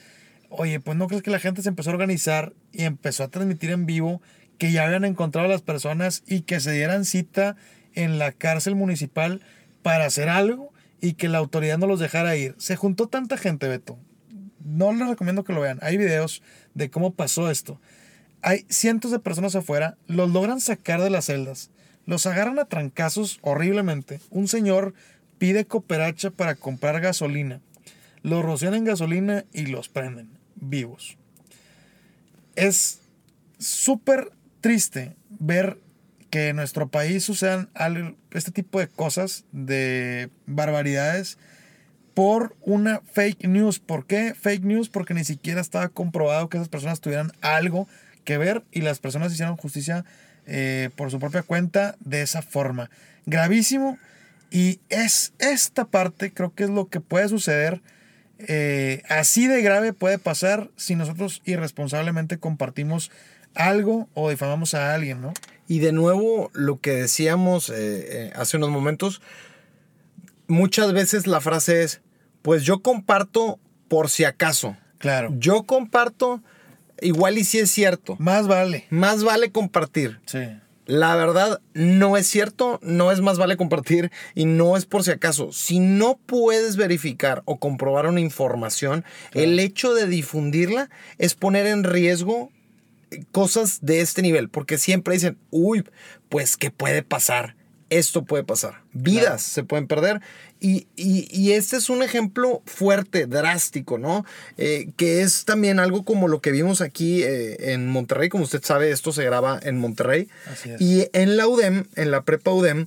Oye, 0.50 0.80
pues 0.80 0.98
no 0.98 1.06
crees 1.06 1.22
que 1.22 1.30
la 1.30 1.38
gente 1.38 1.62
se 1.62 1.68
empezó 1.68 1.90
a 1.90 1.94
organizar 1.94 2.52
y 2.72 2.84
empezó 2.84 3.24
a 3.24 3.28
transmitir 3.28 3.70
en 3.70 3.86
vivo 3.86 4.20
que 4.58 4.72
ya 4.72 4.84
habían 4.84 5.04
encontrado 5.04 5.46
a 5.46 5.50
las 5.50 5.62
personas 5.62 6.22
y 6.26 6.42
que 6.42 6.60
se 6.60 6.72
dieran 6.72 7.04
cita 7.04 7.56
en 7.94 8.18
la 8.18 8.32
cárcel 8.32 8.74
municipal 8.74 9.40
para 9.82 10.04
hacer 10.04 10.28
algo 10.28 10.72
y 11.00 11.14
que 11.14 11.28
la 11.28 11.38
autoridad 11.38 11.78
no 11.78 11.86
los 11.86 12.00
dejara 12.00 12.36
ir. 12.36 12.54
Se 12.58 12.76
juntó 12.76 13.08
tanta 13.08 13.36
gente, 13.36 13.68
Beto. 13.68 13.98
No 14.64 14.92
les 14.92 15.08
recomiendo 15.08 15.42
que 15.42 15.52
lo 15.52 15.60
vean. 15.60 15.78
Hay 15.82 15.96
videos 15.96 16.42
de 16.74 16.90
cómo 16.90 17.14
pasó 17.14 17.50
esto. 17.50 17.80
Hay 18.42 18.66
cientos 18.68 19.12
de 19.12 19.20
personas 19.20 19.54
afuera, 19.54 19.96
los 20.08 20.30
logran 20.30 20.60
sacar 20.60 21.00
de 21.00 21.10
las 21.10 21.26
celdas, 21.26 21.70
los 22.06 22.26
agarran 22.26 22.58
a 22.58 22.64
trancazos 22.64 23.38
horriblemente. 23.42 24.20
Un 24.30 24.48
señor 24.48 24.94
pide 25.38 25.64
cooperacha 25.64 26.30
para 26.30 26.56
comprar 26.56 27.00
gasolina, 27.00 27.60
los 28.22 28.44
rocian 28.44 28.74
en 28.74 28.84
gasolina 28.84 29.44
y 29.52 29.66
los 29.66 29.88
prenden 29.88 30.28
vivos. 30.56 31.16
Es 32.56 33.00
súper 33.58 34.32
triste 34.60 35.14
ver 35.28 35.78
que 36.28 36.48
en 36.48 36.56
nuestro 36.56 36.88
país 36.88 37.24
sucedan 37.24 37.70
este 38.32 38.50
tipo 38.50 38.80
de 38.80 38.88
cosas, 38.88 39.44
de 39.52 40.30
barbaridades, 40.46 41.38
por 42.14 42.56
una 42.60 43.00
fake 43.12 43.46
news. 43.46 43.78
¿Por 43.78 44.06
qué 44.06 44.34
fake 44.34 44.64
news? 44.64 44.88
Porque 44.88 45.14
ni 45.14 45.24
siquiera 45.24 45.60
estaba 45.60 45.88
comprobado 45.88 46.48
que 46.48 46.56
esas 46.56 46.68
personas 46.68 47.00
tuvieran 47.00 47.32
algo 47.40 47.86
que 48.24 48.38
ver 48.38 48.64
y 48.70 48.80
las 48.80 48.98
personas 48.98 49.32
hicieron 49.32 49.56
justicia 49.56 50.04
eh, 50.46 50.90
por 50.96 51.10
su 51.10 51.18
propia 51.18 51.42
cuenta 51.42 51.96
de 52.00 52.22
esa 52.22 52.42
forma. 52.42 52.90
Gravísimo. 53.26 53.98
Y 54.50 54.80
es 54.88 55.32
esta 55.38 55.86
parte, 55.86 56.32
creo 56.32 56.54
que 56.54 56.64
es 56.64 56.70
lo 56.70 56.88
que 56.88 57.00
puede 57.00 57.28
suceder. 57.28 57.80
eh, 58.38 59.02
así 59.08 59.46
de 59.46 59.62
grave 59.62 59.92
puede 59.92 60.18
pasar 60.18 60.70
si 60.76 60.96
nosotros 60.96 61.42
irresponsablemente 61.44 62.38
compartimos 62.38 63.10
algo 63.54 64.08
o 64.14 64.30
difamamos 64.30 64.74
a 64.74 64.94
alguien, 64.94 65.20
¿no? 65.20 65.32
Y 65.68 65.78
de 65.78 65.92
nuevo, 65.92 66.50
lo 66.52 66.80
que 66.80 66.90
decíamos 66.92 67.70
eh, 67.74 68.32
hace 68.34 68.56
unos 68.56 68.70
momentos, 68.70 69.22
muchas 70.48 70.92
veces 70.92 71.26
la 71.26 71.40
frase 71.40 71.82
es, 71.82 72.00
pues 72.42 72.64
yo 72.64 72.82
comparto 72.82 73.58
por 73.88 74.10
si 74.10 74.24
acaso. 74.24 74.76
Claro. 74.98 75.34
Yo 75.38 75.64
comparto 75.64 76.42
igual 77.02 77.38
y 77.38 77.44
si 77.44 77.58
es 77.58 77.70
cierto. 77.70 78.16
Más 78.18 78.46
vale. 78.46 78.86
Más 78.90 79.24
vale 79.24 79.50
compartir. 79.50 80.20
Sí. 80.26 80.40
La 80.86 81.14
verdad, 81.14 81.60
no 81.74 82.16
es 82.16 82.26
cierto, 82.26 82.80
no 82.82 83.12
es 83.12 83.20
más 83.20 83.38
vale 83.38 83.56
compartir 83.56 84.10
y 84.34 84.46
no 84.46 84.76
es 84.76 84.84
por 84.84 85.04
si 85.04 85.12
acaso. 85.12 85.52
Si 85.52 85.78
no 85.78 86.18
puedes 86.26 86.76
verificar 86.76 87.42
o 87.44 87.58
comprobar 87.58 88.06
una 88.06 88.20
información, 88.20 89.04
el 89.32 89.60
hecho 89.60 89.94
de 89.94 90.08
difundirla 90.08 90.90
es 91.18 91.34
poner 91.34 91.66
en 91.66 91.84
riesgo 91.84 92.50
cosas 93.30 93.78
de 93.82 94.00
este 94.00 94.22
nivel, 94.22 94.48
porque 94.48 94.78
siempre 94.78 95.14
dicen, 95.14 95.38
uy, 95.50 95.84
pues, 96.28 96.56
¿qué 96.56 96.70
puede 96.70 97.02
pasar? 97.02 97.56
Esto 97.98 98.24
puede 98.24 98.44
pasar. 98.44 98.82
Vidas 98.92 99.22
Claro. 99.24 99.38
se 99.38 99.64
pueden 99.64 99.86
perder. 99.86 100.20
Y, 100.60 100.86
y- 100.96 101.28
y 101.30 101.52
este 101.52 101.76
es 101.76 101.90
un 101.90 102.02
ejemplo 102.02 102.62
fuerte, 102.66 103.26
drástico, 103.26 103.98
¿no? 103.98 104.24
Eh, 104.58 104.90
que 104.96 105.22
es 105.22 105.44
también 105.44 105.78
algo 105.80 106.04
como 106.04 106.28
lo 106.28 106.40
que 106.40 106.52
vimos 106.52 106.80
aquí 106.80 107.22
eh, 107.22 107.72
en 107.72 107.88
Monterrey. 107.88 108.28
Como 108.28 108.44
usted 108.44 108.62
sabe, 108.62 108.90
esto 108.90 109.12
se 109.12 109.24
graba 109.24 109.58
en 109.62 109.78
Monterrey. 109.78 110.28
Así 110.50 110.70
es. 110.70 110.80
Y 110.80 111.08
en 111.12 111.36
la 111.36 111.46
UDEM, 111.48 111.84
en 111.96 112.10
la 112.10 112.22
prepa 112.22 112.52
UDEM, 112.52 112.86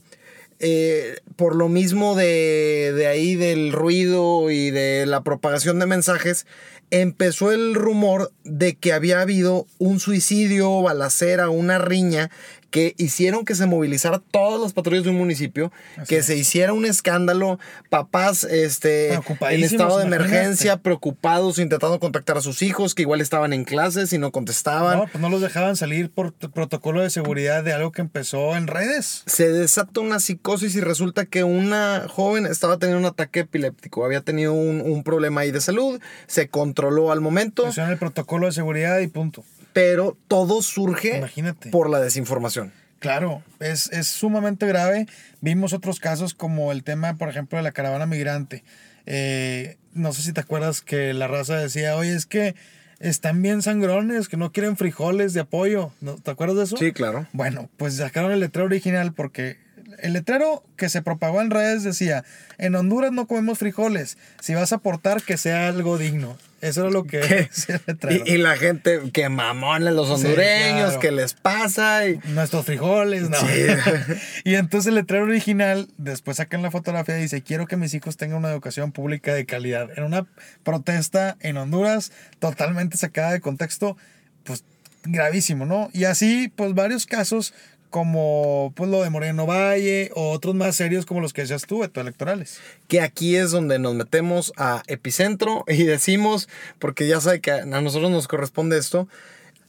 eh, 0.59 1.17
por 1.35 1.55
lo 1.55 1.67
mismo 1.67 2.15
de, 2.15 2.93
de 2.95 3.07
ahí 3.07 3.35
del 3.35 3.73
ruido 3.73 4.49
y 4.49 4.71
de 4.71 5.05
la 5.05 5.21
propagación 5.21 5.79
de 5.79 5.85
mensajes, 5.85 6.45
empezó 6.91 7.51
el 7.51 7.75
rumor 7.75 8.31
de 8.45 8.75
que 8.75 8.93
había 8.93 9.19
habido 9.19 9.67
un 9.79 9.99
suicidio, 9.99 10.81
balacera, 10.81 11.49
una 11.49 11.77
riña 11.77 12.31
que 12.75 12.93
hicieron 12.97 13.45
que 13.45 13.55
se 13.55 13.65
movilizara 13.67 14.19
todas 14.19 14.59
las 14.59 14.73
patrullas 14.73 15.05
de 15.05 15.09
un 15.11 15.15
municipio, 15.15 15.71
Así 15.95 16.07
que 16.09 16.17
es. 16.17 16.25
se 16.25 16.35
hiciera 16.35 16.73
un 16.73 16.85
escándalo, 16.85 17.57
papás 17.89 18.43
este, 18.43 19.13
en 19.13 19.63
estado 19.63 19.99
de 19.99 20.05
imagínate. 20.05 20.15
emergencia, 20.35 20.75
preocupados, 20.75 21.57
intentando 21.57 22.01
contactar 22.01 22.37
a 22.37 22.41
sus 22.41 22.61
hijos, 22.61 22.93
que 22.93 23.03
igual 23.03 23.21
estaban 23.21 23.53
en 23.53 23.63
clases 23.63 24.11
y 24.11 24.17
no 24.17 24.33
contestaban. 24.33 24.97
No, 24.97 25.07
pues 25.07 25.21
no 25.21 25.29
los 25.29 25.39
dejaban 25.39 25.77
salir 25.77 26.09
por 26.09 26.33
protocolo 26.33 27.01
de 27.01 27.09
seguridad 27.09 27.63
de 27.63 27.71
algo 27.71 27.93
que 27.93 28.01
empezó 28.01 28.57
en 28.57 28.67
redes. 28.67 29.23
se 29.25 29.49
desata 29.53 30.01
una 30.01 30.19
psicosis 30.19 30.75
y 30.75 30.81
resulta 30.81 31.23
que 31.25 31.45
una 31.45 32.07
joven 32.09 32.45
estaba 32.45 32.77
teniendo 32.77 32.99
un 32.99 33.05
ataque 33.05 33.39
epiléptico, 33.41 34.03
había 34.03 34.19
tenido 34.19 34.51
un, 34.51 34.81
un 34.81 35.01
problema 35.05 35.39
ahí 35.39 35.51
de 35.51 35.61
salud, 35.61 36.01
se 36.27 36.49
controló 36.49 37.13
al 37.13 37.21
momento, 37.21 37.63
Pusieron 37.67 37.93
el 37.93 37.97
protocolo 37.97 38.47
de 38.47 38.51
seguridad 38.51 38.99
y 38.99 39.07
punto. 39.07 39.45
Pero 39.75 40.17
todo 40.29 40.61
surge 40.61 41.17
Imagínate. 41.17 41.69
por 41.69 41.89
la 41.89 41.99
desinformación. 41.99 42.71
Claro, 42.99 43.43
es, 43.59 43.91
es 43.91 44.07
sumamente 44.07 44.65
grave. 44.65 45.05
Vimos 45.41 45.73
otros 45.73 45.99
casos 45.99 46.33
como 46.33 46.71
el 46.71 46.85
tema, 46.85 47.15
por 47.15 47.27
ejemplo, 47.27 47.57
de 47.57 47.63
la 47.63 47.73
caravana 47.73 48.05
migrante. 48.05 48.63
Eh, 49.05 49.75
no 49.93 50.13
sé 50.13 50.21
si 50.21 50.31
te 50.31 50.39
acuerdas 50.39 50.79
que 50.79 51.13
la 51.13 51.27
raza 51.27 51.57
decía, 51.57 51.97
oye, 51.97 52.15
es 52.15 52.25
que 52.25 52.55
están 53.01 53.41
bien 53.41 53.61
sangrones, 53.61 54.29
que 54.29 54.37
no 54.37 54.53
quieren 54.53 54.77
frijoles 54.77 55.33
de 55.33 55.41
apoyo. 55.41 55.91
¿No? 55.99 56.15
¿Te 56.15 56.31
acuerdas 56.31 56.55
de 56.55 56.63
eso? 56.63 56.77
Sí, 56.77 56.93
claro. 56.93 57.27
Bueno, 57.33 57.69
pues 57.75 57.97
sacaron 57.97 58.31
el 58.31 58.39
letrero 58.39 58.67
original 58.67 59.11
porque 59.11 59.57
el 59.99 60.13
letrero 60.13 60.63
que 60.77 60.87
se 60.87 61.01
propagó 61.01 61.41
en 61.41 61.51
redes 61.51 61.83
decía, 61.83 62.23
en 62.57 62.75
Honduras 62.75 63.11
no 63.11 63.27
comemos 63.27 63.59
frijoles, 63.59 64.17
si 64.39 64.53
vas 64.53 64.71
a 64.71 64.77
aportar 64.77 65.21
que 65.21 65.35
sea 65.35 65.67
algo 65.67 65.97
digno. 65.97 66.37
Eso 66.65 66.81
era 66.81 66.89
lo 66.89 67.03
que 67.03 67.19
¿Qué? 67.21 67.49
letrero. 67.87 68.23
Y, 68.25 68.33
y 68.33 68.37
la 68.37 68.57
gente, 68.57 68.99
que 69.13 69.29
mamones 69.29 69.93
los 69.93 70.07
Sí, 70.07 70.13
hondureños, 70.13 70.85
claro. 70.85 70.99
¿qué 70.99 71.11
les 71.11 71.33
pasa? 71.33 72.07
Y, 72.07 72.19
Nuestros 72.29 72.65
frijoles, 72.65 73.29
no. 73.29 73.37
Sí. 73.37 73.67
y 74.43 74.55
entonces 74.55 74.89
el 74.89 74.95
letrero 74.95 75.25
original, 75.25 75.87
después 75.97 76.37
sacan 76.37 76.61
la 76.61 76.71
fotografía 76.71 77.17
y 77.17 77.23
dice, 77.23 77.41
quiero 77.41 77.67
que 77.67 77.77
mis 77.77 77.93
hijos 77.93 78.17
tengan 78.17 78.37
una 78.39 78.51
educación 78.51 78.91
pública 78.91 79.33
de 79.33 79.45
calidad. 79.45 79.89
En 79.95 80.03
una 80.03 80.25
protesta 80.63 81.37
en 81.39 81.57
Honduras, 81.57 82.11
totalmente 82.39 82.97
sacada 82.97 83.31
de 83.31 83.39
contexto, 83.41 83.97
pues 84.43 84.63
gravísimo, 85.03 85.65
¿no? 85.65 85.89
Y 85.93 86.05
así, 86.05 86.51
pues 86.55 86.73
varios 86.73 87.05
casos 87.05 87.53
como 87.95 88.73
pues 88.75 88.89
lo 88.89 89.01
de 89.01 89.09
Moreno 89.09 89.45
Valle 89.45 90.11
o 90.15 90.31
otros 90.31 90.53
más 90.53 90.75
serios 90.75 91.05
como 91.05 91.21
los 91.21 91.31
que 91.31 91.43
decías 91.43 91.65
tú, 91.65 91.79
Beto, 91.79 92.01
electorales. 92.01 92.59
que 92.89 92.99
aquí 92.99 93.37
es 93.37 93.51
donde 93.51 93.79
nos 93.79 93.95
metemos 93.95 94.51
a 94.57 94.83
epicentro 94.87 95.63
y 95.69 95.85
decimos, 95.85 96.49
porque 96.77 97.07
ya 97.07 97.21
sabe 97.21 97.39
que 97.39 97.51
a 97.51 97.63
nosotros 97.65 98.11
nos 98.11 98.27
corresponde 98.27 98.77
esto, 98.77 99.07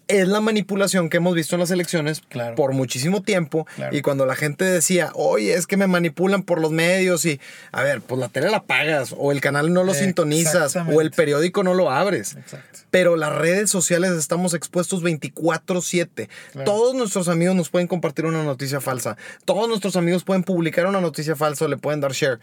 es 0.09 0.29
la 0.29 0.41
manipulación 0.41 1.09
que 1.11 1.17
hemos 1.17 1.35
visto 1.35 1.57
en 1.57 1.61
las 1.61 1.71
elecciones 1.71 2.23
Claro. 2.29 2.55
por 2.55 2.73
muchísimo 2.73 3.23
tiempo. 3.23 3.67
Claro. 3.75 3.97
Y 3.97 4.03
cuando 4.03 4.25
la 4.27 4.37
gente 4.37 4.65
decía, 4.65 5.11
oye, 5.15 5.55
es 5.55 5.67
que 5.67 5.77
me 5.77 5.87
manipulan 5.87 6.43
por 6.43 6.61
los 6.61 6.71
medios 6.71 7.25
y, 7.25 7.41
a 7.73 7.83
ver, 7.83 8.01
pues 8.01 8.21
la 8.21 8.29
tele 8.29 8.51
la 8.51 8.63
pagas, 8.63 9.15
o 9.19 9.33
el 9.33 9.41
canal 9.41 9.73
no 9.73 9.83
lo 9.85 9.95
sintonizas, 9.95 10.77
o 10.77 11.01
el 11.01 11.11
periódico 11.11 11.63
no 11.63 11.75
lo 11.75 11.91
abres. 11.91 12.37
Exacto. 12.37 12.81
Pero 12.91 13.17
las 13.17 13.35
redes 13.35 13.69
sociales 13.69 14.13
estamos 14.13 14.55
expuestos 14.55 15.03
24/7. 15.03 16.29
Claro. 16.53 16.65
Todos 16.65 16.95
nuestros 16.95 17.29
amigos 17.29 17.57
nos 17.57 17.69
pueden 17.69 17.89
compartir 17.89 18.27
una 18.27 18.43
noticia 18.45 18.81
falsa. 18.81 19.17
Todos 19.45 19.69
nuestros 19.69 19.97
amigos 19.97 20.25
pueden 20.25 20.45
publicar 20.45 20.87
una 20.87 21.01
noticia 21.01 21.37
falsa 21.37 21.65
o 21.65 21.69
le 21.69 21.77
pueden 21.77 22.01
dar 22.01 22.13
share. 22.13 22.39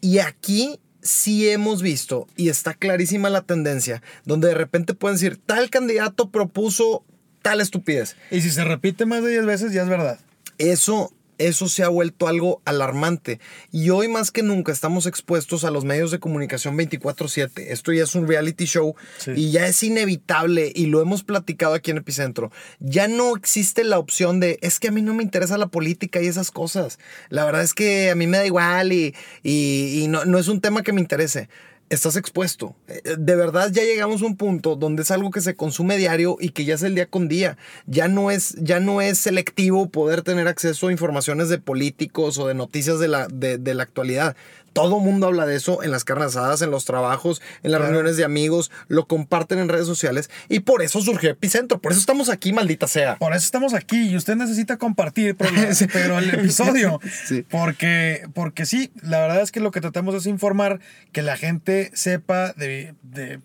Y 0.00 0.18
aquí 0.18 0.78
sí 1.06 1.48
hemos 1.48 1.82
visto, 1.82 2.26
y 2.36 2.48
está 2.48 2.74
clarísima 2.74 3.30
la 3.30 3.42
tendencia, 3.42 4.02
donde 4.24 4.48
de 4.48 4.54
repente 4.54 4.94
pueden 4.94 5.16
decir, 5.16 5.38
tal 5.44 5.70
candidato 5.70 6.30
propuso 6.30 7.04
tal 7.42 7.60
estupidez. 7.60 8.16
Y 8.30 8.40
si 8.40 8.50
se 8.50 8.64
repite 8.64 9.06
más 9.06 9.22
de 9.22 9.30
10 9.30 9.46
veces, 9.46 9.72
ya 9.72 9.82
es 9.82 9.88
verdad. 9.88 10.18
Eso, 10.58 11.12
eso 11.38 11.68
se 11.68 11.82
ha 11.82 11.88
vuelto 11.88 12.28
algo 12.28 12.62
alarmante. 12.64 13.40
Y 13.72 13.90
hoy 13.90 14.08
más 14.08 14.30
que 14.30 14.42
nunca 14.42 14.72
estamos 14.72 15.06
expuestos 15.06 15.64
a 15.64 15.70
los 15.70 15.84
medios 15.84 16.10
de 16.10 16.18
comunicación 16.18 16.76
24/7. 16.76 17.72
Esto 17.72 17.92
ya 17.92 18.04
es 18.04 18.14
un 18.14 18.26
reality 18.28 18.64
show 18.64 18.94
Sí. 19.18 19.32
y 19.36 19.50
ya 19.50 19.66
es 19.66 19.82
inevitable 19.82 20.72
y 20.74 20.86
lo 20.86 21.00
hemos 21.00 21.22
platicado 21.22 21.74
aquí 21.74 21.90
en 21.90 21.98
Epicentro. 21.98 22.50
Ya 22.80 23.08
no 23.08 23.36
existe 23.36 23.84
la 23.84 23.98
opción 23.98 24.40
de, 24.40 24.58
es 24.62 24.80
que 24.80 24.88
a 24.88 24.92
mí 24.92 25.02
no 25.02 25.14
me 25.14 25.22
interesa 25.22 25.58
la 25.58 25.66
política 25.68 26.20
y 26.22 26.26
esas 26.26 26.50
cosas. 26.50 26.98
La 27.28 27.44
verdad 27.44 27.62
es 27.62 27.74
que 27.74 28.10
a 28.10 28.14
mí 28.14 28.26
me 28.26 28.38
da 28.38 28.46
igual 28.46 28.92
y, 28.92 29.14
y- 29.42 30.02
y 30.02 30.08
no, 30.08 30.24
no 30.24 30.38
es 30.38 30.48
un 30.48 30.60
tema 30.60 30.82
que 30.82 30.92
me 30.92 31.00
interese. 31.00 31.48
Estás 31.88 32.16
expuesto. 32.16 32.74
Eh, 32.88 33.14
De 33.16 33.36
verdad 33.36 33.70
ya 33.70 33.82
llegamos 33.84 34.20
a 34.22 34.26
un 34.26 34.36
punto 34.36 34.74
donde 34.74 35.02
es 35.02 35.10
algo 35.12 35.30
que 35.30 35.40
se 35.40 35.54
consume 35.54 35.96
diario 35.96 36.36
y 36.40 36.48
que 36.48 36.64
ya 36.64 36.74
es 36.74 36.82
el 36.82 36.96
día 36.96 37.06
con 37.06 37.28
día. 37.28 37.56
Ya 37.86 38.08
no 38.08 38.30
es, 38.32 38.56
ya 38.58 38.80
no 38.80 39.00
es 39.00 39.18
selectivo 39.18 39.88
poder 39.88 40.22
tener 40.22 40.48
acceso 40.48 40.88
a 40.88 40.92
informaciones 40.92 41.48
de 41.48 41.58
políticos 41.58 42.38
o 42.38 42.48
de 42.48 42.54
noticias 42.54 42.98
de 42.98 43.08
la, 43.08 43.28
de, 43.28 43.58
de 43.58 43.74
la 43.74 43.84
actualidad. 43.84 44.36
Todo 44.76 45.00
mundo 45.00 45.26
habla 45.26 45.46
de 45.46 45.56
eso 45.56 45.82
en 45.82 45.90
las 45.90 46.04
carnes 46.04 46.28
asadas, 46.36 46.60
en 46.60 46.70
los 46.70 46.84
trabajos, 46.84 47.40
en 47.62 47.70
las 47.72 47.78
Claro. 47.78 47.92
reuniones 47.94 48.18
de 48.18 48.24
amigos, 48.24 48.70
lo 48.88 49.06
comparten 49.06 49.58
en 49.58 49.70
redes 49.70 49.86
sociales 49.86 50.28
y 50.50 50.60
por 50.60 50.82
eso 50.82 51.00
surgió 51.00 51.30
Epicentro. 51.30 51.78
Por 51.80 51.92
eso 51.92 52.00
estamos 52.00 52.28
aquí, 52.28 52.52
maldita 52.52 52.86
sea. 52.86 53.16
Por 53.16 53.32
eso 53.32 53.44
estamos 53.46 53.72
aquí 53.72 54.10
y 54.10 54.16
usted 54.16 54.36
necesita 54.36 54.76
compartir, 54.76 55.34
pero, 55.34 55.50
pero 55.94 56.18
el 56.18 56.28
episodio. 56.34 57.00
Sí. 57.26 57.44
Porque, 57.48 58.28
porque 58.34 58.66
sí, 58.66 58.92
la 59.02 59.18
verdad 59.20 59.40
es 59.40 59.50
que 59.50 59.60
lo 59.60 59.70
que 59.70 59.80
tratamos 59.80 60.14
es 60.14 60.26
informar 60.26 60.80
que 61.12 61.22
la 61.22 61.36
gente 61.38 61.90
sepa 61.94 62.52
de, 62.52 62.94
de 63.02 63.40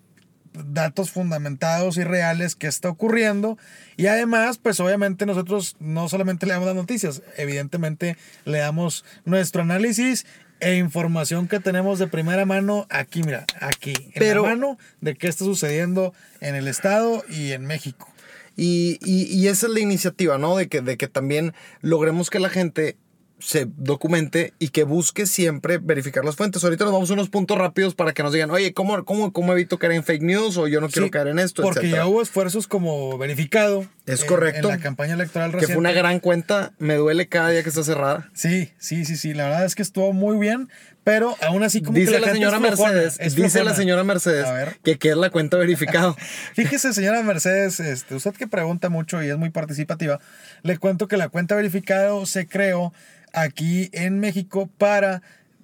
datos 0.53 1.11
fundamentados 1.11 1.95
y 1.97 2.03
reales 2.03 2.55
que 2.55 2.67
está 2.67 2.89
ocurriendo. 2.89 3.57
Y 3.95 4.07
además, 4.07 4.57
pues 4.57 4.79
obviamente 4.81 5.25
nosotros 5.25 5.75
no 5.79 6.09
solamente 6.09 6.45
le 6.45 6.53
damos 6.53 6.67
las 6.67 6.75
noticias, 6.75 7.21
evidentemente 7.37 8.17
le 8.45 8.57
damos 8.57 9.05
nuestro 9.25 9.61
análisis 9.61 10.25
e 10.61 10.75
información 10.77 11.47
que 11.47 11.59
tenemos 11.59 11.99
de 11.99 12.07
primera 12.07 12.45
mano 12.45 12.87
aquí, 12.89 13.23
mira, 13.23 13.45
aquí, 13.59 13.93
en 13.97 14.11
Pero- 14.15 14.43
la 14.43 14.49
mano 14.49 14.77
de 15.01 15.15
qué 15.15 15.27
está 15.27 15.43
sucediendo 15.43 16.13
en 16.39 16.55
el 16.55 16.67
estado 16.67 17.23
y 17.29 17.51
en 17.51 17.65
México. 17.65 18.07
Y, 18.55 18.99
y- 19.03 19.23
y 19.33 19.47
esa 19.47 19.67
es 19.67 19.73
la 19.73 19.79
iniciativa, 19.79 20.37
¿no? 20.37 20.55
De 20.57 20.67
que, 20.67 20.81
de 20.81 20.97
que 20.97 21.07
también 21.07 21.53
logremos 21.81 22.29
que 22.29 22.39
la 22.39 22.49
gente 22.49 22.95
se 23.41 23.67
documente 23.75 24.53
y 24.59 24.69
que 24.69 24.83
busque 24.83 25.25
siempre 25.25 25.79
verificar 25.79 26.23
las 26.23 26.35
fuentes. 26.35 26.63
Ahorita 26.63 26.83
nos 26.85 26.93
vamos 26.93 27.09
a 27.09 27.13
unos 27.13 27.29
puntos 27.29 27.57
rápidos 27.57 27.95
para 27.95 28.13
que 28.13 28.23
nos 28.23 28.31
digan, 28.33 28.51
oye, 28.51 28.73
¿cómo, 28.73 29.03
cómo, 29.03 29.33
cómo 29.33 29.51
evito 29.53 29.79
caer 29.79 29.93
en 29.93 30.03
fake 30.03 30.21
news? 30.21 30.57
O 30.57 30.67
yo 30.67 30.79
no 30.79 30.87
quiero 30.89 31.07
Sí, 31.07 31.11
caer 31.11 31.27
en 31.27 31.39
esto, 31.39 31.63
Porque 31.63 31.79
etcétera. 31.79 32.03
ya 32.03 32.07
hubo 32.07 32.21
esfuerzos 32.21 32.67
como 32.67 33.17
verificado. 33.17 33.85
Es 34.05 34.21
en- 34.21 34.27
correcto. 34.27 34.69
En 34.69 34.75
la 34.77 34.79
campaña 34.81 35.13
electoral 35.15 35.49
Que 35.51 35.57
reciente. 35.57 35.73
fue 35.73 35.79
una 35.79 35.91
gran 35.91 36.19
cuenta, 36.19 36.73
me 36.79 36.95
duele 36.95 37.27
cada 37.27 37.49
día 37.49 37.63
que 37.63 37.69
está 37.69 37.83
cerrada. 37.83 38.29
Sí, 38.33 38.71
sí, 38.77 39.05
sí, 39.05 39.15
sí. 39.17 39.33
La 39.33 39.45
verdad 39.45 39.65
es 39.65 39.75
que 39.75 39.81
estuvo 39.81 40.13
muy 40.13 40.37
bien, 40.37 40.69
pero 41.03 41.35
aún 41.41 41.63
así 41.63 41.81
como 41.81 41.97
Dice 41.97 42.11
que 42.13 42.19
la, 42.19 42.27
gente 42.27 42.37
señora 42.39 42.59
flojona, 42.59 42.91
Mercedes, 42.93 43.17
es 43.19 43.35
dice 43.35 43.63
la 43.63 43.73
señora 43.73 44.03
Mercedes 44.03 44.45
que, 44.83 44.97
que 44.99 45.09
es 45.09 45.17
la 45.17 45.29
cuenta 45.31 45.57
verificada. 45.57 46.15
Fíjese, 46.53 46.93
señora 46.93 47.21
Mercedes, 47.23 47.79
este, 47.79 48.15
usted 48.15 48.33
que 48.33 48.47
pregunta 48.47 48.89
mucho 48.89 49.21
y 49.23 49.29
es 49.29 49.37
muy 49.37 49.49
participativa, 49.49 50.19
le 50.63 50.77
cuento 50.77 51.07
que 51.07 51.17
la 51.17 51.29
cuenta 51.29 51.55
verificado 51.55 52.25
se 52.25 52.47
creó 52.47 52.93
aquí 53.33 53.89
en 53.93 54.19
México 54.19 54.69
para 54.77 55.21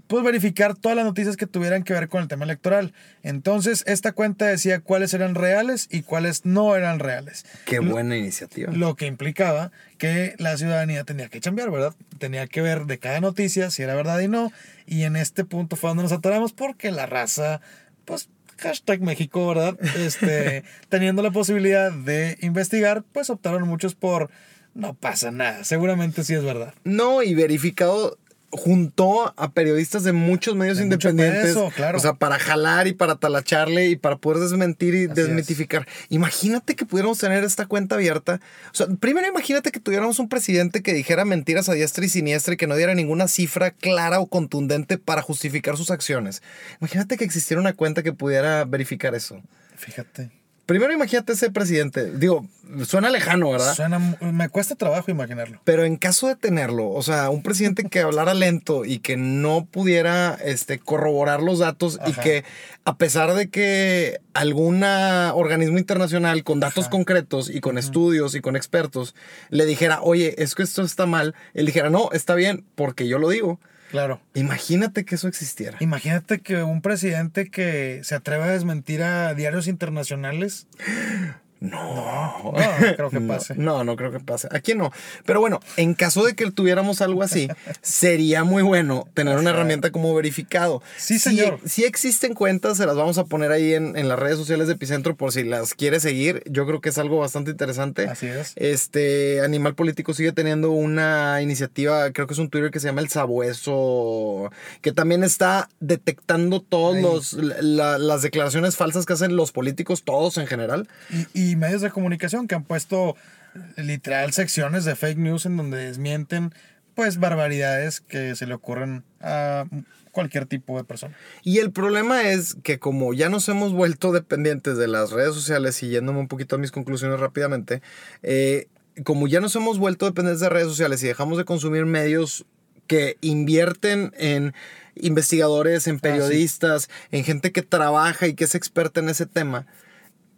pues 0.08 0.24
verificar 0.24 0.74
todas 0.74 0.96
las 0.96 1.04
noticias 1.04 1.36
que 1.36 1.48
tuvieran 1.48 1.84
que 1.84 1.92
ver 1.92 2.08
con 2.08 2.22
el 2.22 2.30
tema 2.30 2.46
electoral. 2.46 2.94
Entonces, 3.24 3.84
esta 3.88 4.14
cuenta 4.14 4.46
decía 4.46 4.80
cuáles 4.80 5.14
eran 5.14 5.36
reales 5.36 5.90
y 5.92 6.02
cuáles 6.04 6.46
no 6.46 6.78
eran 6.78 7.00
reales. 7.00 7.46
Qué 7.66 7.82
Lo- 7.82 7.92
buena 7.92 8.16
iniciativa. 8.16 8.72
Lo 8.72 8.96
que 8.96 9.06
implicaba 9.06 9.74
que 9.98 10.36
la 10.38 10.56
ciudadanía 10.56 11.04
tenía 11.04 11.28
que 11.28 11.42
cambiar, 11.42 11.72
¿verdad? 11.72 11.94
Tenía 12.20 12.48
que 12.48 12.62
ver 12.62 12.86
de 12.86 13.00
cada 13.00 13.20
noticia 13.20 13.70
si 13.70 13.84
era 13.84 13.96
verdad 13.96 14.18
y 14.22 14.30
no. 14.30 14.54
Y 14.86 15.04
en 15.04 15.18
este 15.18 15.44
punto 15.44 15.76
fue 15.76 15.90
donde 15.90 16.04
nos 16.04 16.14
atoramos 16.14 16.54
porque 16.54 16.90
la 16.92 17.06
raza, 17.06 17.60
pues, 18.06 18.30
hashtag 18.60 19.02
México, 19.02 19.46
¿verdad? 19.46 19.78
Este, 19.98 20.64
teniendo 20.88 21.22
la 21.22 21.32
posibilidad 21.32 21.92
de 21.92 22.38
investigar, 22.40 23.04
pues 23.12 23.30
optaron 23.30 23.68
muchos 23.68 23.94
por 23.94 24.30
no 24.78 24.94
pasa 24.94 25.32
nada. 25.32 25.64
Seguramente 25.64 26.24
sí 26.24 26.36
es 26.36 26.44
verdad. 26.44 26.74
No, 26.84 27.24
y 27.24 27.34
verificado 27.34 28.18
juntó 28.50 29.34
a 29.36 29.52
periodistas 29.52 30.04
de 30.04 30.14
muchos 30.14 30.56
medios 30.56 30.78
De 30.78 30.86
mucho 30.86 31.10
independientes. 31.10 31.56
peso, 31.56 31.72
claro. 31.76 31.98
O 31.98 32.02
sea, 32.02 32.14
para 32.14 32.40
jalar 32.40 32.88
y 32.88 32.94
para 32.94 33.16
talacharle 33.16 33.88
y 33.88 33.96
para 33.96 34.18
poder 34.18 34.40
desmentir 34.40 34.94
y 34.94 35.06
Así 35.06 35.14
desmitificar. 35.14 35.88
Imagínate 36.10 36.76
que 36.76 36.86
pudiéramos 36.86 37.18
tener 37.18 37.44
esta 37.44 37.66
cuenta 37.66 37.96
abierta. 37.96 38.40
O 38.72 38.76
sea, 38.76 38.88
primero 39.00 39.28
imagínate 39.28 39.72
que 39.72 39.80
tuviéramos 39.80 40.20
un 40.20 40.30
presidente 40.30 40.82
que 40.82 40.94
dijera 40.94 41.26
mentiras 41.26 41.68
a 41.70 41.74
diestra 41.74 42.06
y 42.06 42.10
siniestra 42.10 42.54
y 42.54 42.58
que 42.58 42.68
no 42.68 42.76
diera 42.76 42.94
ninguna 42.94 43.28
cifra 43.28 43.72
clara 43.72 44.20
o 44.20 44.28
contundente 44.28 44.98
para 45.00 45.24
justificar 45.24 45.76
sus 45.76 45.90
acciones. 45.92 46.42
Imagínate 46.80 47.18
que 47.18 47.26
existiera 47.26 47.60
una 47.60 47.74
cuenta 47.74 48.04
que 48.04 48.14
pudiera 48.14 48.64
verificar 48.64 49.16
eso. 49.16 49.42
Fíjate. 49.76 50.32
Primero 50.68 50.92
imagínate 50.92 51.32
ese 51.32 51.50
presidente. 51.50 52.12
Digo, 52.12 52.46
suena 52.86 53.10
lejano, 53.10 53.52
¿verdad? 53.52 53.74
Suena, 53.74 54.00
me 54.20 54.50
cuesta 54.50 54.76
trabajo 54.76 55.10
imaginarlo. 55.10 55.62
Pero 55.64 55.86
en 55.86 55.96
caso 55.96 56.28
de 56.28 56.36
tenerlo, 56.36 56.90
o 56.90 57.02
sea, 57.02 57.30
un 57.30 57.42
presidente 57.42 57.86
que 57.86 58.02
hablara 58.02 58.34
lento 58.34 58.84
y 58.84 59.00
que 59.00 59.16
no 59.16 59.66
pudiera 59.66 60.38
este, 60.44 60.78
corroborar 60.78 61.42
los 61.42 61.60
datos 61.60 61.98
y 62.06 62.12
que 62.12 62.44
a 62.84 62.98
pesar 62.98 63.34
de 63.34 63.50
que 63.50 64.20
algún 64.34 64.84
organismo 64.84 65.78
internacional 65.78 66.44
con 66.44 66.60
datos 66.60 66.84
Ajá. 66.88 66.92
concretos 66.92 67.50
y 67.50 67.62
con 67.62 67.78
estudios 67.78 68.36
y 68.36 68.42
con 68.42 68.58
expertos 68.58 69.16
le 69.50 69.66
dijera, 69.66 70.02
oye, 70.02 70.36
es 70.38 70.54
que 70.54 70.64
esto 70.64 70.82
está 70.82 71.06
mal, 71.06 71.34
él 71.54 71.66
dijera, 71.66 71.90
no, 71.90 72.10
está 72.12 72.36
bien, 72.36 72.66
porque 72.76 73.08
yo 73.08 73.20
lo 73.20 73.30
digo. 73.30 73.62
Claro. 73.90 74.20
Imagínate 74.34 75.06
que 75.06 75.16
eso 75.16 75.28
existiera. 75.28 75.78
Imagínate 75.80 76.40
que 76.40 76.64
un 76.64 76.82
presidente 76.82 77.50
que 77.50 78.02
se 78.04 78.16
atreve 78.16 78.44
a 78.44 78.48
desmentir 78.48 79.02
a 79.04 79.34
diarios 79.34 79.68
internacionales. 79.68 80.68
No, 81.60 81.96
No, 81.96 82.54
no 82.54 82.96
creo 82.96 83.10
que 83.10 83.20
No, 83.20 83.28
pase. 83.34 83.56
No, 83.56 83.84
no 83.84 83.96
creo 83.96 84.12
que 84.12 84.20
pase. 84.20 84.48
Aquí 84.52 84.76
no. 84.76 84.92
Pero 85.26 85.40
bueno, 85.40 85.60
en 85.76 85.94
caso 85.94 86.24
de 86.26 86.36
que 86.36 86.50
tuviéramos 86.52 87.02
algo 87.02 87.24
así, 87.24 87.48
sería 87.82 88.44
muy 88.44 88.64
bueno 88.64 89.08
tener 89.14 89.38
una 89.38 89.50
herramienta 89.50 89.92
como 89.92 90.14
verificado. 90.14 90.82
Sí, 90.98 91.20
señor. 91.20 91.60
Si, 91.66 91.84
existen 91.84 92.34
cuentas, 92.34 92.78
se 92.78 92.86
las 92.86 92.96
vamos 92.96 93.18
a 93.18 93.26
poner 93.26 93.52
ahí 93.52 93.74
en, 93.74 93.98
en 93.98 94.08
las 94.08 94.20
redes 94.20 94.38
sociales 94.38 94.68
de 94.68 94.74
Epicentro 94.74 95.16
por 95.16 95.32
si 95.32 95.44
las 95.44 95.74
quiere 95.74 96.00
seguir. 96.00 96.44
Yo 96.46 96.66
creo 96.68 96.82
que 96.82 96.90
es 96.90 96.98
algo 96.98 97.18
bastante 97.20 97.52
interesante. 97.52 98.08
Así 98.08 98.28
es. 98.28 98.54
Este 98.56 99.42
Animal 99.42 99.74
Político 99.76 100.14
sigue 100.14 100.32
teniendo 100.32 100.72
una 100.72 101.42
iniciativa, 101.42 102.12
creo 102.12 102.28
que 102.28 102.34
es 102.34 102.40
un 102.40 102.50
Twitter 102.50 102.72
que 102.72 102.80
se 102.80 102.88
llama 102.88 103.02
El 103.02 103.10
Sabueso, 103.10 104.52
que 104.82 104.92
también 104.92 105.24
está 105.24 105.70
detectando 105.80 106.62
todas 106.62 107.34
la- 107.34 107.98
las 107.98 108.22
declaraciones 108.22 108.76
falsas 108.76 109.06
que 109.06 109.14
hacen 109.14 109.36
los 109.36 109.52
políticos, 109.52 110.04
todos 110.04 110.38
en 110.38 110.48
general. 110.48 110.88
Y, 111.34 111.47
y 111.47 111.47
medios 111.56 111.82
de 111.82 111.90
comunicación 111.90 112.48
que 112.48 112.56
han 112.56 112.64
puesto 112.64 113.16
eh, 113.56 113.84
literal 113.84 114.34
secciones 114.34 114.86
de 114.86 114.96
fake 114.96 115.18
news 115.18 115.46
en 115.46 115.58
donde 115.58 115.78
desmienten 115.78 116.54
pues 116.96 117.20
barbaridades 117.20 118.02
que 118.02 118.36
se 118.36 118.48
le 118.48 118.56
ocurren 118.56 119.04
a 119.22 119.66
cualquier 120.12 120.48
tipo 120.48 120.78
de 120.78 120.84
persona. 120.84 121.16
Y 121.44 121.60
el 121.60 121.72
problema 121.72 122.24
es 122.24 122.58
que 122.64 122.80
como 122.80 123.14
ya 123.14 123.30
nos 123.30 123.48
hemos 123.50 123.72
vuelto 123.72 124.12
dependientes 124.12 124.78
de 124.78 124.88
las 124.88 125.12
redes 125.12 125.36
sociales, 125.36 125.84
y 125.84 125.90
yéndome 125.90 126.18
un 126.18 126.28
poquito 126.28 126.56
a 126.56 126.60
mis 126.60 126.72
conclusiones 126.72 127.20
rápidamente, 127.20 127.84
eh, 128.24 128.68
como 129.04 129.28
ya 129.28 129.40
nos 129.42 129.56
hemos 129.56 129.78
vuelto 129.78 130.08
dependientes 130.08 130.42
de 130.42 130.50
redes 130.50 130.70
sociales 130.70 131.04
y 131.04 131.08
dejamos 131.08 131.38
de 131.38 131.46
consumir 131.46 131.86
medios 131.86 132.48
que 132.88 133.18
invierten 133.22 134.12
en 134.18 134.56
investigadores, 134.96 135.86
en 135.86 136.00
periodistas, 136.00 136.90
en 137.12 137.24
gente 137.24 137.52
que 137.52 137.62
trabaja 137.62 138.26
y 138.26 138.34
que 138.34 138.46
es 138.46 138.56
experta 138.56 139.02
en 139.02 139.10
ese 139.10 139.28
tema, 139.28 139.68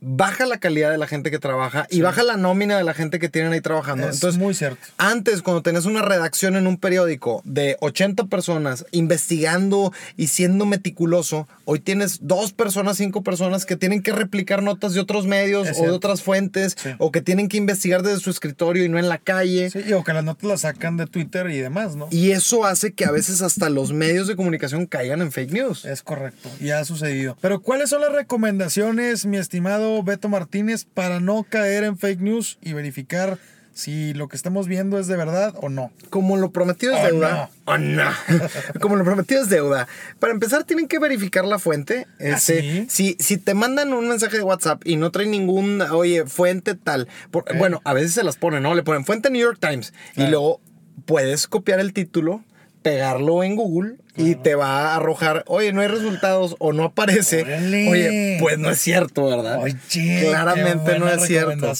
baja 0.01 0.45
la 0.45 0.57
calidad 0.59 0.91
de 0.91 0.97
la 0.97 1.07
gente 1.07 1.29
que 1.31 1.39
trabaja 1.39 1.87
y 1.89 2.01
baja 2.01 2.23
la 2.23 2.37
nómina 2.37 2.77
de 2.77 2.83
la 2.83 2.93
gente 2.93 3.19
que 3.19 3.29
tienen 3.29 3.51
ahí 3.53 3.61
trabajando. 3.61 4.07
es 4.09 4.15
Entonces, 4.15 4.39
muy 4.39 4.53
cierto. 4.53 4.79
antes, 4.97 5.41
cuando 5.41 5.61
tenías 5.61 5.85
una 5.85 6.01
redacción 6.01 6.55
en 6.55 6.67
un 6.67 6.77
periódico 6.77 7.41
de 7.45 7.77
80 7.81 8.25
personas 8.25 8.85
investigando 8.91 9.93
y 10.17 10.27
siendo 10.27 10.65
meticuloso, 10.65 11.47
hoy 11.65 11.79
tienes 11.79 12.19
dos 12.21 12.53
personas, 12.53 12.97
cinco 12.97 13.23
personas 13.23 13.65
que 13.65 13.75
tienen 13.75 14.01
que 14.01 14.11
replicar 14.11 14.63
notas 14.63 14.93
de 14.93 14.99
otros 15.01 15.25
medios 15.27 15.67
Es 15.67 15.77
o 15.79 15.83
de 15.83 15.89
otras 15.91 16.21
fuentes 16.21 16.75
Sí. 16.77 16.89
o 16.97 17.11
que 17.11 17.21
tienen 17.21 17.49
que 17.49 17.57
investigar 17.57 18.01
desde 18.03 18.19
su 18.19 18.29
escritorio 18.29 18.83
y 18.85 18.89
no 18.89 18.97
en 18.99 19.09
la 19.09 19.17
calle. 19.17 19.69
Sí, 19.69 19.79
y 19.87 19.93
o 19.93 20.03
que 20.03 20.13
las 20.13 20.23
notas 20.23 20.43
las 20.45 20.61
sacan 20.61 20.97
de 20.97 21.05
Twitter 21.07 21.49
y 21.49 21.57
demás, 21.59 21.95
¿no? 21.95 22.07
Y 22.11 22.31
eso 22.31 22.65
hace 22.65 22.93
que 22.93 23.05
a 23.05 23.11
veces 23.11 23.41
hasta 23.41 23.69
los 23.69 23.91
medios 23.93 24.27
de 24.27 24.35
comunicación 24.35 24.85
caigan 24.85 25.21
en 25.21 25.31
fake 25.31 25.51
news. 25.51 25.85
Es 25.85 26.01
correcto, 26.01 26.49
y 26.59 26.69
ha 26.71 26.83
sucedido. 26.85 27.37
Pero 27.41 27.61
¿cuáles 27.61 27.89
son 27.89 28.01
las 28.01 28.11
recomendaciones, 28.13 29.25
mi 29.25 29.37
estimado 29.37 29.88
Beto 30.03 30.29
Martínez, 30.29 30.85
para 30.85 31.19
no 31.19 31.43
caer 31.43 31.83
en 31.83 31.97
fake 31.97 32.21
news 32.21 32.57
y 32.61 32.73
verificar 32.73 33.37
si 33.79 34.13
lo 34.13 34.27
que 34.27 34.35
estamos 34.35 34.67
viendo 34.67 34.99
es 34.99 35.07
de 35.07 35.15
verdad 35.15 35.53
o 35.61 35.69
no? 35.69 35.91
Como 36.09 36.35
lo 36.35 36.51
prometido 36.51 36.93
es 36.93 36.99
Oh, 37.01 37.07
deuda. 37.07 37.49
Oh, 37.65 37.77
no. 37.77 38.09
Como 38.81 38.97
lo 38.97 39.05
prometido 39.05 39.41
es 39.41 39.49
deuda. 39.49 39.87
Para 40.19 40.33
empezar, 40.33 40.65
tienen 40.65 40.87
que 40.87 40.99
verificar 40.99 41.45
la 41.45 41.59
fuente. 41.59 42.05
Este, 42.19 42.61
sí? 42.61 42.85
si, 42.89 43.15
si 43.19 43.37
te 43.37 43.53
mandan 43.53 43.93
un 43.93 44.09
mensaje 44.09 44.37
de 44.37 44.43
WhatsApp 44.43 44.81
y 44.85 44.97
no 44.97 45.11
trae 45.11 45.27
ningún, 45.27 45.81
oye, 45.81 46.25
fuente 46.25 46.75
tal. 46.75 47.07
por-. 47.31 47.45
Bueno, 47.57 47.79
a 47.85 47.93
veces 47.93 48.13
se 48.13 48.23
las 48.23 48.35
ponen, 48.35 48.63
¿no? 48.63 48.75
Le 48.75 48.83
ponen 48.83 49.05
fuente 49.05 49.29
New 49.29 49.41
York 49.41 49.59
Times. 49.61 49.93
Y 50.17 50.27
luego 50.27 50.59
puedes 51.05 51.47
copiar 51.47 51.79
el 51.79 51.93
título, 51.93 52.43
pegarlo 52.81 53.43
en 53.43 53.55
Google 53.55 53.95
y 54.15 54.35
te 54.35 54.55
va 54.55 54.93
a 54.93 54.95
arrojar, 54.95 55.43
oye, 55.47 55.71
no 55.73 55.81
hay 55.81 55.87
resultados 55.87 56.55
o 56.59 56.73
no 56.73 56.83
aparece. 56.83 57.41
Órale. 57.43 57.89
Oye, 57.89 58.37
pues 58.39 58.57
no 58.57 58.69
es 58.69 58.79
cierto, 58.79 59.25
¿verdad? 59.25 59.59
Oye, 59.61 59.75
Claramente 60.21 60.93
qué 60.93 60.99
no 60.99 61.09
es 61.09 61.25
cierto. 61.25 61.73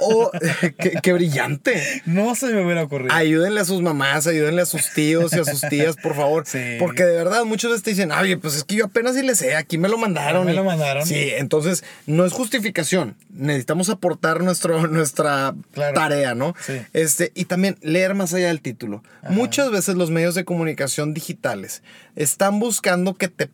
Recomendación. 0.00 0.70
Oh, 0.70 0.72
qué, 0.78 0.92
qué 1.02 1.12
brillante. 1.12 2.02
No 2.06 2.34
se 2.34 2.46
me 2.46 2.64
hubiera 2.64 2.82
ocurrido. 2.82 3.12
Ayúdenle 3.14 3.60
a 3.60 3.64
sus 3.64 3.82
mamás, 3.82 4.26
ayúdenle 4.26 4.62
a 4.62 4.66
sus 4.66 4.92
tíos 4.94 5.32
y 5.32 5.38
a 5.40 5.44
sus 5.44 5.60
tías, 5.68 5.96
por 5.96 6.14
favor. 6.14 6.44
Sí. 6.46 6.76
Porque 6.78 7.04
de 7.04 7.12
verdad 7.16 7.44
muchos 7.44 7.70
veces 7.70 7.82
te 7.84 7.90
dicen, 7.90 8.12
oye, 8.12 8.36
pues 8.36 8.56
es 8.56 8.64
que 8.64 8.76
yo 8.76 8.86
apenas 8.86 9.14
si 9.14 9.22
le 9.22 9.34
sé, 9.34 9.54
aquí 9.56 9.78
me 9.78 9.88
lo 9.88 9.98
mandaron. 9.98 10.44
Me 10.46 10.52
y- 10.52 10.56
lo 10.56 10.64
mandaron. 10.64 11.06
Sí, 11.06 11.30
entonces 11.36 11.84
no 12.06 12.24
es 12.24 12.32
justificación. 12.32 13.16
Necesitamos 13.32 13.88
aportar 13.90 14.42
nuestro, 14.42 14.86
nuestra 14.86 15.54
Claro. 15.72 15.94
tarea, 15.94 16.34
¿no? 16.34 16.54
Sí. 16.64 16.80
Este, 16.92 17.32
y 17.34 17.44
también 17.46 17.76
leer 17.82 18.14
más 18.14 18.34
allá 18.34 18.48
del 18.48 18.60
título. 18.60 19.02
Muchas 19.28 19.70
veces 19.70 19.96
los 19.96 20.10
medios 20.10 20.34
de 20.34 20.44
comunicación 20.44 21.14
digitales 21.14 21.82
están 22.16 22.58
buscando 22.58 23.14
que 23.14 23.28
te 23.28 23.48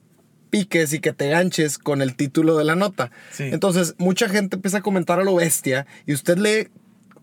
piques 0.51 0.93
y 0.93 1.01
que 1.01 1.13
te 1.13 1.29
ganches 1.29 1.79
con 1.79 2.03
el 2.03 2.15
título 2.17 2.57
de 2.57 2.65
la 2.65 2.75
nota. 2.75 3.11
Sí. 3.33 3.45
Entonces, 3.53 3.95
mucha 3.99 4.29
gente 4.29 4.57
empieza 4.57 4.79
a 4.79 4.83
comentar 4.83 5.21
a 5.21 5.25
lo 5.25 5.35
bestia 5.35 5.87
y 6.07 6.13
usted 6.15 6.39
lee 6.39 6.69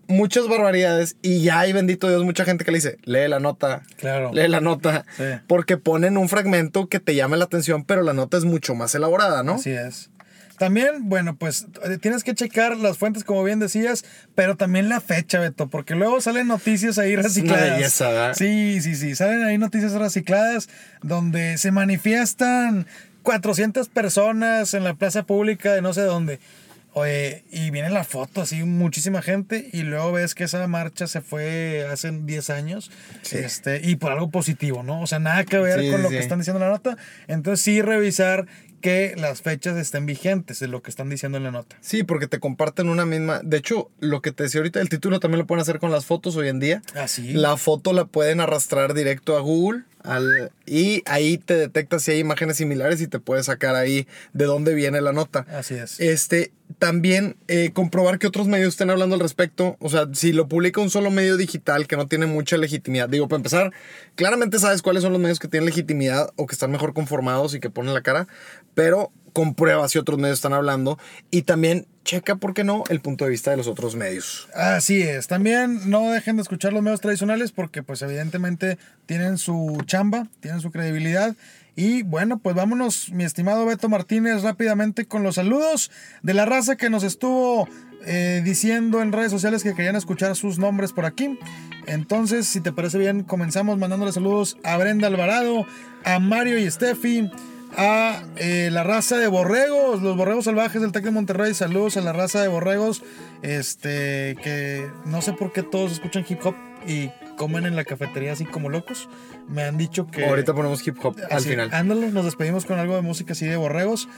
muchas 0.06 0.48
barbaridades 0.48 1.16
y 1.22 1.42
ya 1.42 1.60
hay, 1.60 1.72
bendito 1.72 2.08
Dios, 2.10 2.24
mucha 2.24 2.44
gente 2.44 2.64
que 2.64 2.70
le 2.70 2.76
dice, 2.78 2.98
lee 3.04 3.26
la 3.26 3.40
nota, 3.40 3.82
Claro. 3.96 4.30
lee 4.34 4.48
la 4.48 4.60
nota, 4.60 5.06
Sí. 5.16 5.24
porque 5.46 5.78
ponen 5.78 6.18
un 6.18 6.28
fragmento 6.28 6.88
que 6.88 7.00
te 7.00 7.14
llame 7.14 7.38
la 7.38 7.44
atención, 7.46 7.84
pero 7.84 8.02
la 8.02 8.12
nota 8.12 8.36
es 8.36 8.44
mucho 8.44 8.74
más 8.74 8.94
elaborada, 8.94 9.42
¿no? 9.42 9.54
Así 9.54 9.70
es. 9.70 10.10
También, 10.58 11.08
bueno, 11.08 11.34
pues 11.36 11.66
eh, 11.82 11.98
tienes 11.98 12.22
que 12.22 12.32
checar 12.34 12.76
las 12.76 12.96
fuentes, 12.96 13.24
como 13.24 13.42
bien 13.42 13.58
decías, 13.58 14.04
pero 14.36 14.56
también 14.56 14.88
la 14.88 15.00
fecha, 15.00 15.40
Beto, 15.40 15.68
porque 15.68 15.96
luego 15.96 16.20
salen 16.20 16.46
noticias 16.46 16.96
ahí 16.98 17.14
una 17.14 17.22
recicladas. 17.22 17.70
belleza, 17.78 18.08
¿verdad? 18.10 18.34
Sí, 18.34 18.80
sí, 18.80 18.94
sí. 18.94 19.16
Salen 19.16 19.42
ahí 19.42 19.58
noticias 19.58 19.92
recicladas 19.94 20.68
donde 21.02 21.58
se 21.58 21.72
manifiestan 21.72 22.86
400 23.24 23.88
personas 23.88 24.74
en 24.74 24.84
la 24.84 24.94
plaza 24.94 25.24
pública 25.24 25.72
de 25.74 25.82
no 25.82 25.92
sé 25.92 26.02
dónde. 26.02 26.38
Oye, 26.96 27.42
y 27.50 27.70
viene 27.72 27.90
la 27.90 28.04
foto, 28.04 28.42
así, 28.42 28.62
muchísima 28.62 29.20
gente, 29.20 29.68
y 29.72 29.82
luego 29.82 30.12
ves 30.12 30.36
que 30.36 30.44
esa 30.44 30.64
marcha 30.68 31.08
se 31.08 31.20
fue 31.22 31.84
hace 31.90 32.12
10 32.12 32.50
años, 32.50 32.92
Sí. 33.22 33.38
este, 33.38 33.80
y 33.82 33.96
por 33.96 34.12
algo 34.12 34.30
positivo, 34.30 34.84
¿no? 34.84 35.00
O 35.02 35.08
sea, 35.08 35.18
nada 35.18 35.42
que 35.42 35.58
ver 35.58 35.80
Sí, 35.80 35.90
con 35.90 36.02
lo 36.04 36.08
sí. 36.08 36.14
que 36.14 36.20
están 36.20 36.38
diciendo 36.38 36.62
en 36.62 36.68
la 36.70 36.72
nota. 36.76 36.96
Entonces, 37.26 37.64
sí 37.64 37.82
revisar 37.82 38.46
que 38.80 39.14
las 39.16 39.42
fechas 39.42 39.76
estén 39.76 40.06
vigentes 40.06 40.60
de 40.60 40.68
lo 40.68 40.82
que 40.82 40.90
están 40.90 41.08
diciendo 41.10 41.36
en 41.38 41.42
la 41.44 41.50
nota. 41.50 41.74
Sí, 41.80 42.04
porque 42.04 42.28
te 42.28 42.38
comparten 42.38 42.88
una 42.88 43.04
misma. 43.06 43.40
De 43.42 43.56
hecho, 43.56 43.90
lo 43.98 44.22
que 44.22 44.30
te 44.30 44.44
decía 44.44 44.60
ahorita 44.60 44.78
del 44.78 44.88
título 44.90 45.18
también 45.18 45.40
lo 45.40 45.46
pueden 45.48 45.62
hacer 45.62 45.80
con 45.80 45.90
las 45.90 46.04
fotos 46.04 46.36
hoy 46.36 46.48
en 46.48 46.60
día. 46.60 46.80
Así. 46.94 47.32
La 47.32 47.56
foto 47.56 47.92
la 47.92 48.04
pueden 48.04 48.38
arrastrar 48.40 48.94
directo 48.94 49.36
a 49.36 49.40
Google 49.40 49.82
al- 50.04 50.52
y 50.66 51.02
ahí 51.06 51.38
te 51.38 51.56
detecta 51.56 51.98
si 51.98 52.12
hay 52.12 52.18
imágenes 52.20 52.56
similares 52.58 53.00
y 53.00 53.08
te 53.08 53.18
puede 53.18 53.42
sacar 53.42 53.74
ahí 53.74 54.06
de 54.32 54.44
dónde 54.44 54.74
viene 54.74 55.00
la 55.00 55.12
nota. 55.12 55.46
Así 55.50 55.74
es. 55.74 55.98
Este, 55.98 56.52
también 56.78 57.36
eh, 57.48 57.70
comprobar 57.72 58.18
que 58.18 58.26
otros 58.26 58.46
medios 58.46 58.68
estén 58.74 58.90
hablando 58.90 59.14
al 59.14 59.20
respecto. 59.20 59.76
O 59.80 59.88
sea, 59.88 60.08
si 60.12 60.32
lo 60.32 60.46
publica 60.46 60.80
un 60.80 60.90
solo 60.90 61.10
medio 61.10 61.36
digital 61.36 61.86
que 61.86 61.96
no 61.96 62.06
tiene 62.06 62.26
mucha 62.26 62.56
legitimidad. 62.56 63.08
Digo, 63.08 63.26
para 63.28 63.38
empezar, 63.38 63.72
claramente 64.14 64.58
sabes 64.58 64.82
cuáles 64.82 65.02
son 65.02 65.12
los 65.12 65.20
medios 65.20 65.38
que 65.38 65.48
tienen 65.48 65.66
legitimidad 65.66 66.30
o 66.36 66.46
que 66.46 66.54
están 66.54 66.70
mejor 66.70 66.94
conformados 66.94 67.54
y 67.54 67.60
que 67.60 67.70
ponen 67.70 67.94
la 67.94 68.02
cara. 68.02 68.28
Pero 68.74 69.10
comprueba 69.34 69.86
si 69.88 69.98
otros 69.98 70.18
medios 70.18 70.38
están 70.38 70.54
hablando 70.54 70.98
y 71.30 71.42
también 71.42 71.86
checa, 72.04 72.36
¿por 72.36 72.54
qué 72.54 72.64
no?, 72.64 72.84
el 72.88 73.00
punto 73.00 73.24
de 73.24 73.30
vista 73.30 73.50
de 73.50 73.56
los 73.58 73.66
otros 73.66 73.96
medios. 73.96 74.48
Así 74.54 75.02
es. 75.02 75.26
También 75.26 75.90
no 75.90 76.10
dejen 76.10 76.36
de 76.36 76.42
escuchar 76.42 76.72
los 76.72 76.82
medios 76.82 77.00
tradicionales 77.00 77.52
porque 77.52 77.82
pues 77.82 78.00
evidentemente 78.02 78.78
tienen 79.06 79.36
su 79.36 79.82
chamba, 79.86 80.28
tienen 80.40 80.60
su 80.60 80.70
credibilidad. 80.70 81.34
Y 81.76 82.04
bueno, 82.04 82.38
pues 82.38 82.54
vámonos, 82.54 83.10
mi 83.10 83.24
estimado 83.24 83.66
Beto 83.66 83.88
Martínez, 83.88 84.42
rápidamente 84.42 85.06
con 85.06 85.24
los 85.24 85.34
saludos 85.34 85.90
de 86.22 86.34
la 86.34 86.44
raza 86.44 86.76
que 86.76 86.88
nos 86.88 87.02
estuvo 87.02 87.68
eh, 88.06 88.42
diciendo 88.44 89.02
en 89.02 89.12
redes 89.12 89.32
sociales 89.32 89.64
que 89.64 89.74
querían 89.74 89.96
escuchar 89.96 90.36
sus 90.36 90.58
nombres 90.58 90.92
por 90.92 91.06
aquí. 91.06 91.36
Entonces, 91.86 92.46
si 92.46 92.60
te 92.60 92.70
parece 92.70 92.98
bien, 92.98 93.24
comenzamos 93.24 93.78
mandándole 93.78 94.12
saludos 94.12 94.56
a 94.62 94.76
Brenda 94.76 95.08
Alvarado, 95.08 95.66
a 96.04 96.20
Mario 96.20 96.58
y 96.58 96.70
Steffi, 96.70 97.30
a 97.76 98.22
eh, 98.36 98.68
la 98.72 98.84
raza 98.84 99.16
de 99.16 99.26
borregos, 99.26 100.02
los 100.02 100.16
borregos 100.16 100.44
salvajes 100.44 100.80
del 100.80 100.92
Tec 100.92 101.04
de 101.04 101.10
Monterrey. 101.10 101.54
Saludos 101.54 101.96
a 101.96 102.00
la 102.00 102.12
raza 102.12 102.42
de 102.42 102.48
borregos. 102.48 103.02
Este, 103.42 104.36
que 104.42 104.88
no 105.04 105.22
sé 105.22 105.32
por 105.32 105.52
qué 105.52 105.62
todos 105.62 105.92
escuchan 105.92 106.24
hip 106.28 106.44
hop 106.44 106.54
y 106.86 107.10
comen 107.36 107.66
en 107.66 107.76
la 107.76 107.84
cafetería 107.84 108.32
así 108.32 108.44
como 108.44 108.68
locos. 108.68 109.08
Me 109.48 109.62
han 109.62 109.76
dicho 109.76 110.06
que. 110.06 110.24
Ahorita 110.24 110.54
ponemos 110.54 110.86
hip 110.86 110.96
hop 111.02 111.16
al 111.30 111.42
final. 111.42 111.70
Ándalo, 111.72 112.08
nos 112.10 112.24
despedimos 112.24 112.64
con 112.64 112.78
algo 112.78 112.96
de 112.96 113.02
música 113.02 113.32
así 113.32 113.46
de 113.46 113.56
borregos. 113.56 114.08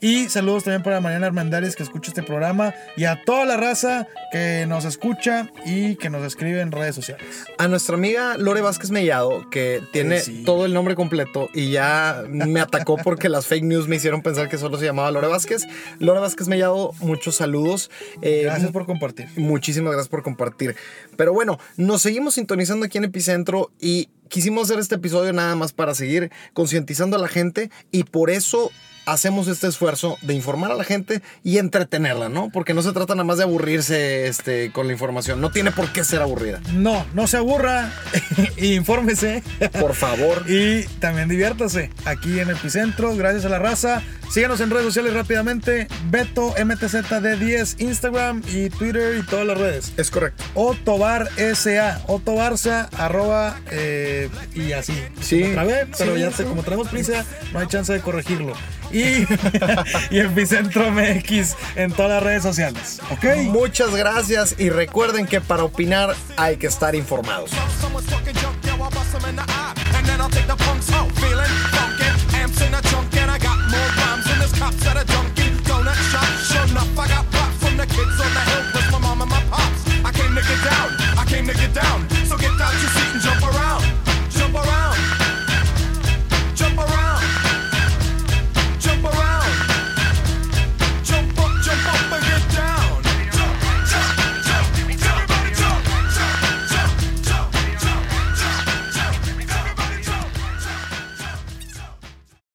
Y 0.00 0.28
saludos 0.28 0.64
también 0.64 0.82
para 0.82 1.00
Mariana 1.00 1.26
Hernández 1.26 1.76
que 1.76 1.82
escucha 1.82 2.10
este 2.10 2.22
programa 2.22 2.74
y 2.96 3.04
a 3.04 3.24
toda 3.24 3.44
la 3.44 3.56
raza 3.56 4.06
que 4.32 4.66
nos 4.68 4.84
escucha 4.84 5.50
y 5.64 5.96
que 5.96 6.10
nos 6.10 6.24
escribe 6.24 6.60
en 6.60 6.72
redes 6.72 6.94
sociales. 6.94 7.24
A 7.58 7.68
nuestra 7.68 7.96
amiga 7.96 8.36
Lore 8.36 8.60
Vázquez 8.60 8.90
Mellado, 8.90 9.48
que 9.50 9.82
tiene 9.92 10.20
sí. 10.20 10.42
todo 10.44 10.66
el 10.66 10.74
nombre 10.74 10.94
completo 10.94 11.48
y 11.54 11.70
ya 11.70 12.24
me 12.28 12.60
atacó 12.60 12.96
porque 12.96 13.28
las 13.28 13.46
fake 13.46 13.64
news 13.64 13.88
me 13.88 13.96
hicieron 13.96 14.22
pensar 14.22 14.48
que 14.48 14.58
solo 14.58 14.78
se 14.78 14.84
llamaba 14.84 15.10
Lore 15.10 15.28
Vázquez. 15.28 15.66
Lore 15.98 16.20
Vázquez 16.20 16.48
Mellado, 16.48 16.92
muchos 17.00 17.36
saludos. 17.36 17.90
Eh, 18.22 18.42
Gracias 18.44 18.72
por 18.72 18.86
compartir. 18.86 19.28
Muchísimas 19.36 19.92
gracias 19.92 20.08
por 20.08 20.22
compartir. 20.22 20.76
Pero 21.16 21.32
bueno, 21.32 21.58
nos 21.76 22.02
seguimos 22.02 22.34
sintonizando 22.34 22.86
aquí 22.86 22.98
en 22.98 23.04
Epicentro 23.04 23.70
y 23.80 24.08
quisimos 24.28 24.64
hacer 24.64 24.80
este 24.80 24.96
episodio 24.96 25.32
nada 25.32 25.54
más 25.54 25.72
para 25.72 25.94
seguir 25.94 26.30
concientizando 26.52 27.16
a 27.16 27.20
la 27.20 27.28
gente 27.28 27.70
y 27.90 28.04
por 28.04 28.30
eso 28.30 28.70
hacemos 29.06 29.48
este 29.48 29.66
esfuerzo 29.66 30.18
de 30.22 30.34
informar 30.34 30.70
a 30.70 30.74
la 30.74 30.84
gente 30.84 31.22
y 31.42 31.58
entretenerla, 31.58 32.28
¿no? 32.28 32.50
Porque 32.50 32.74
no 32.74 32.82
se 32.82 32.92
trata 32.92 33.14
nada 33.14 33.24
más 33.24 33.38
de 33.38 33.44
aburrirse 33.44 34.26
este, 34.26 34.70
con 34.72 34.86
la 34.86 34.92
información. 34.92 35.40
No 35.40 35.50
tiene 35.50 35.70
por 35.72 35.92
qué 35.92 36.04
ser 36.04 36.22
aburrida. 36.22 36.60
No, 36.72 37.04
no 37.14 37.26
se 37.26 37.36
aburra, 37.36 37.92
infórmese 38.56 39.42
Por 39.80 39.94
favor. 39.94 40.44
y 40.48 40.84
también 41.00 41.28
diviértase 41.28 41.90
aquí 42.04 42.40
en 42.40 42.50
Epicentro. 42.50 43.14
Gracias 43.16 43.44
a 43.44 43.48
la 43.48 43.58
raza. 43.58 44.02
Síganos 44.30 44.60
en 44.60 44.70
redes 44.70 44.86
sociales 44.86 45.14
rápidamente. 45.14 45.88
Beto 46.10 46.54
MTZD10, 46.56 47.80
Instagram 47.80 48.42
y 48.48 48.70
Twitter 48.70 49.16
y 49.18 49.22
todas 49.22 49.46
las 49.46 49.58
redes. 49.58 49.92
Es 49.96 50.10
correcto. 50.10 50.44
O 50.54 50.74
SA, 51.54 52.02
o 52.06 52.20
arroba 52.96 53.56
eh, 53.70 54.28
y 54.54 54.72
así. 54.72 54.94
Sí. 55.20 55.42
Otra 55.44 55.64
vez, 55.64 55.88
pero 55.98 56.16
ya 56.16 56.30
sí. 56.30 56.44
como 56.44 56.62
tenemos 56.62 56.88
prisa, 56.88 57.24
no 57.52 57.60
hay 57.60 57.66
chance 57.66 57.92
de 57.92 58.00
corregirlo. 58.00 58.54
Y, 58.92 59.26
y 60.10 60.18
Epicentro 60.20 60.90
MX 60.90 61.56
en 61.76 61.92
todas 61.92 62.12
las 62.12 62.22
redes 62.22 62.42
sociales. 62.42 63.00
¿Ok? 63.10 63.24
Muchas 63.44 63.94
gracias 63.94 64.54
y 64.58 64.70
recuerden 64.70 65.26
que 65.26 65.40
para 65.40 65.64
opinar 65.64 66.14
hay 66.36 66.56
que 66.56 66.66
estar 66.66 66.94
informados. 66.94 67.50
cops 74.64 74.86
at 74.86 74.96
a 74.96 75.04
Dunkin' 75.04 75.56
Donut 75.68 75.98
shop. 76.10 76.24
Sure 76.48 76.64
enough, 76.64 76.98
I 76.98 77.06
got 77.08 77.30
pop 77.32 77.52
from 77.60 77.76
the 77.76 77.86
kids 77.86 78.16
on 78.24 78.32
the 78.32 78.42
hill 78.48 78.64
with 78.74 78.88
my 78.92 78.98
mom 78.98 79.20
and 79.20 79.30
my 79.30 79.42
pops. 79.52 79.80
I 80.08 80.10
came 80.10 80.34
to 80.34 80.42
get 80.50 80.60
down, 80.64 80.88
I 81.20 81.24
came 81.28 81.46
to 81.46 81.54
get 81.54 81.74
down. 81.74 82.13